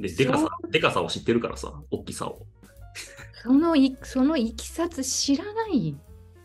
[0.00, 2.46] で、でかさ、でかさを知ってるからさ、大きさを。
[3.42, 5.96] そのいそのいきさつ知らない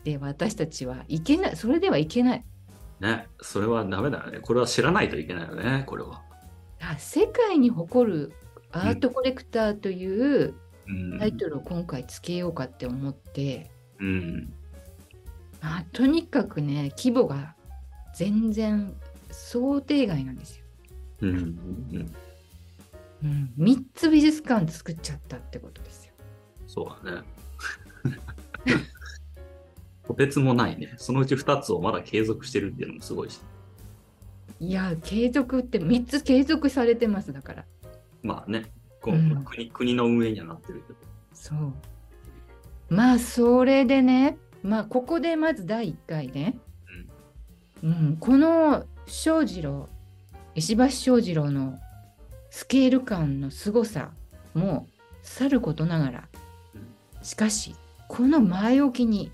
[0.04, 2.44] で私たちはいけないそれではいけない
[3.00, 4.38] ね、それはダメだよね。
[4.40, 6.22] これは知らないといけないよね、これは。
[6.80, 8.32] あ世界に誇る
[8.72, 10.54] アートコレクターといううん。
[11.18, 14.52] タイトルを今回つけようかって思って、うん。
[15.60, 17.54] まあ、とにかくね規模が
[18.14, 18.94] 全然
[19.30, 20.64] 想定外なんですよ。
[21.22, 21.30] うん。
[21.30, 22.14] うん。
[23.24, 26.12] うん、3つ美術館作っちゃったってことですよ。
[26.66, 27.22] そうだね。
[30.06, 30.94] とてつもないね。
[30.98, 33.40] そのうち2つをまだ継続してるっていうのもすごいし。
[34.60, 37.64] いや継続って3つ継続されてますだから
[38.22, 38.64] まあね、
[39.06, 39.44] こううん。
[39.44, 40.98] 国国の運営にはなってるけど。
[41.32, 41.72] そう。
[42.88, 46.58] まあそれでねまあここでまず第1回ね、
[47.82, 49.88] うん、この正次郎
[50.54, 51.78] 石橋正次郎の
[52.50, 54.10] スケール感の凄さ
[54.54, 54.88] も
[55.22, 56.28] さることながら。
[57.22, 57.74] しかし
[58.08, 59.32] この前置きに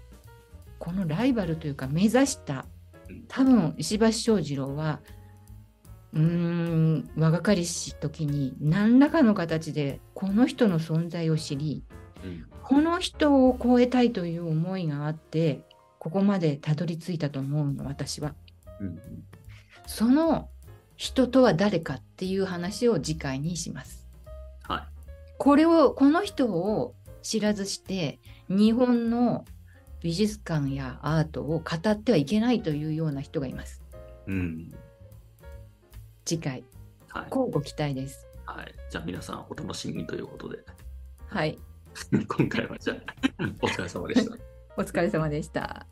[0.78, 2.66] このライバルというか目指した
[3.08, 3.24] うん。
[3.28, 5.00] 多分石橋正次郎は
[6.14, 11.82] うーん若かりし時に何らかの形でこの人の存在を知り
[12.24, 12.46] うん。
[12.62, 15.60] この人を超えたいという思いがあって
[15.98, 18.34] ここまでたどり着いたと思うの私は。
[18.80, 18.98] うん
[19.86, 20.48] その
[20.96, 24.06] 人とは誰かっていう話を次回にします。
[24.62, 24.88] は
[25.38, 29.44] これをこの人を知らずして日本の
[30.00, 33.82] 美術館やアートを語ってはいけないというような人がいます。
[34.28, 34.30] い。
[34.30, 34.74] うん。
[36.24, 36.64] 次回
[37.08, 37.26] はい。
[37.30, 38.74] 乞うご期待ですはい。
[38.90, 40.58] じゃあ皆さんお楽しみにということで、
[41.28, 41.58] はい
[42.10, 42.98] 今回はじゃあ
[43.60, 44.36] お疲れ様でした。
[44.76, 45.86] お疲れ様でした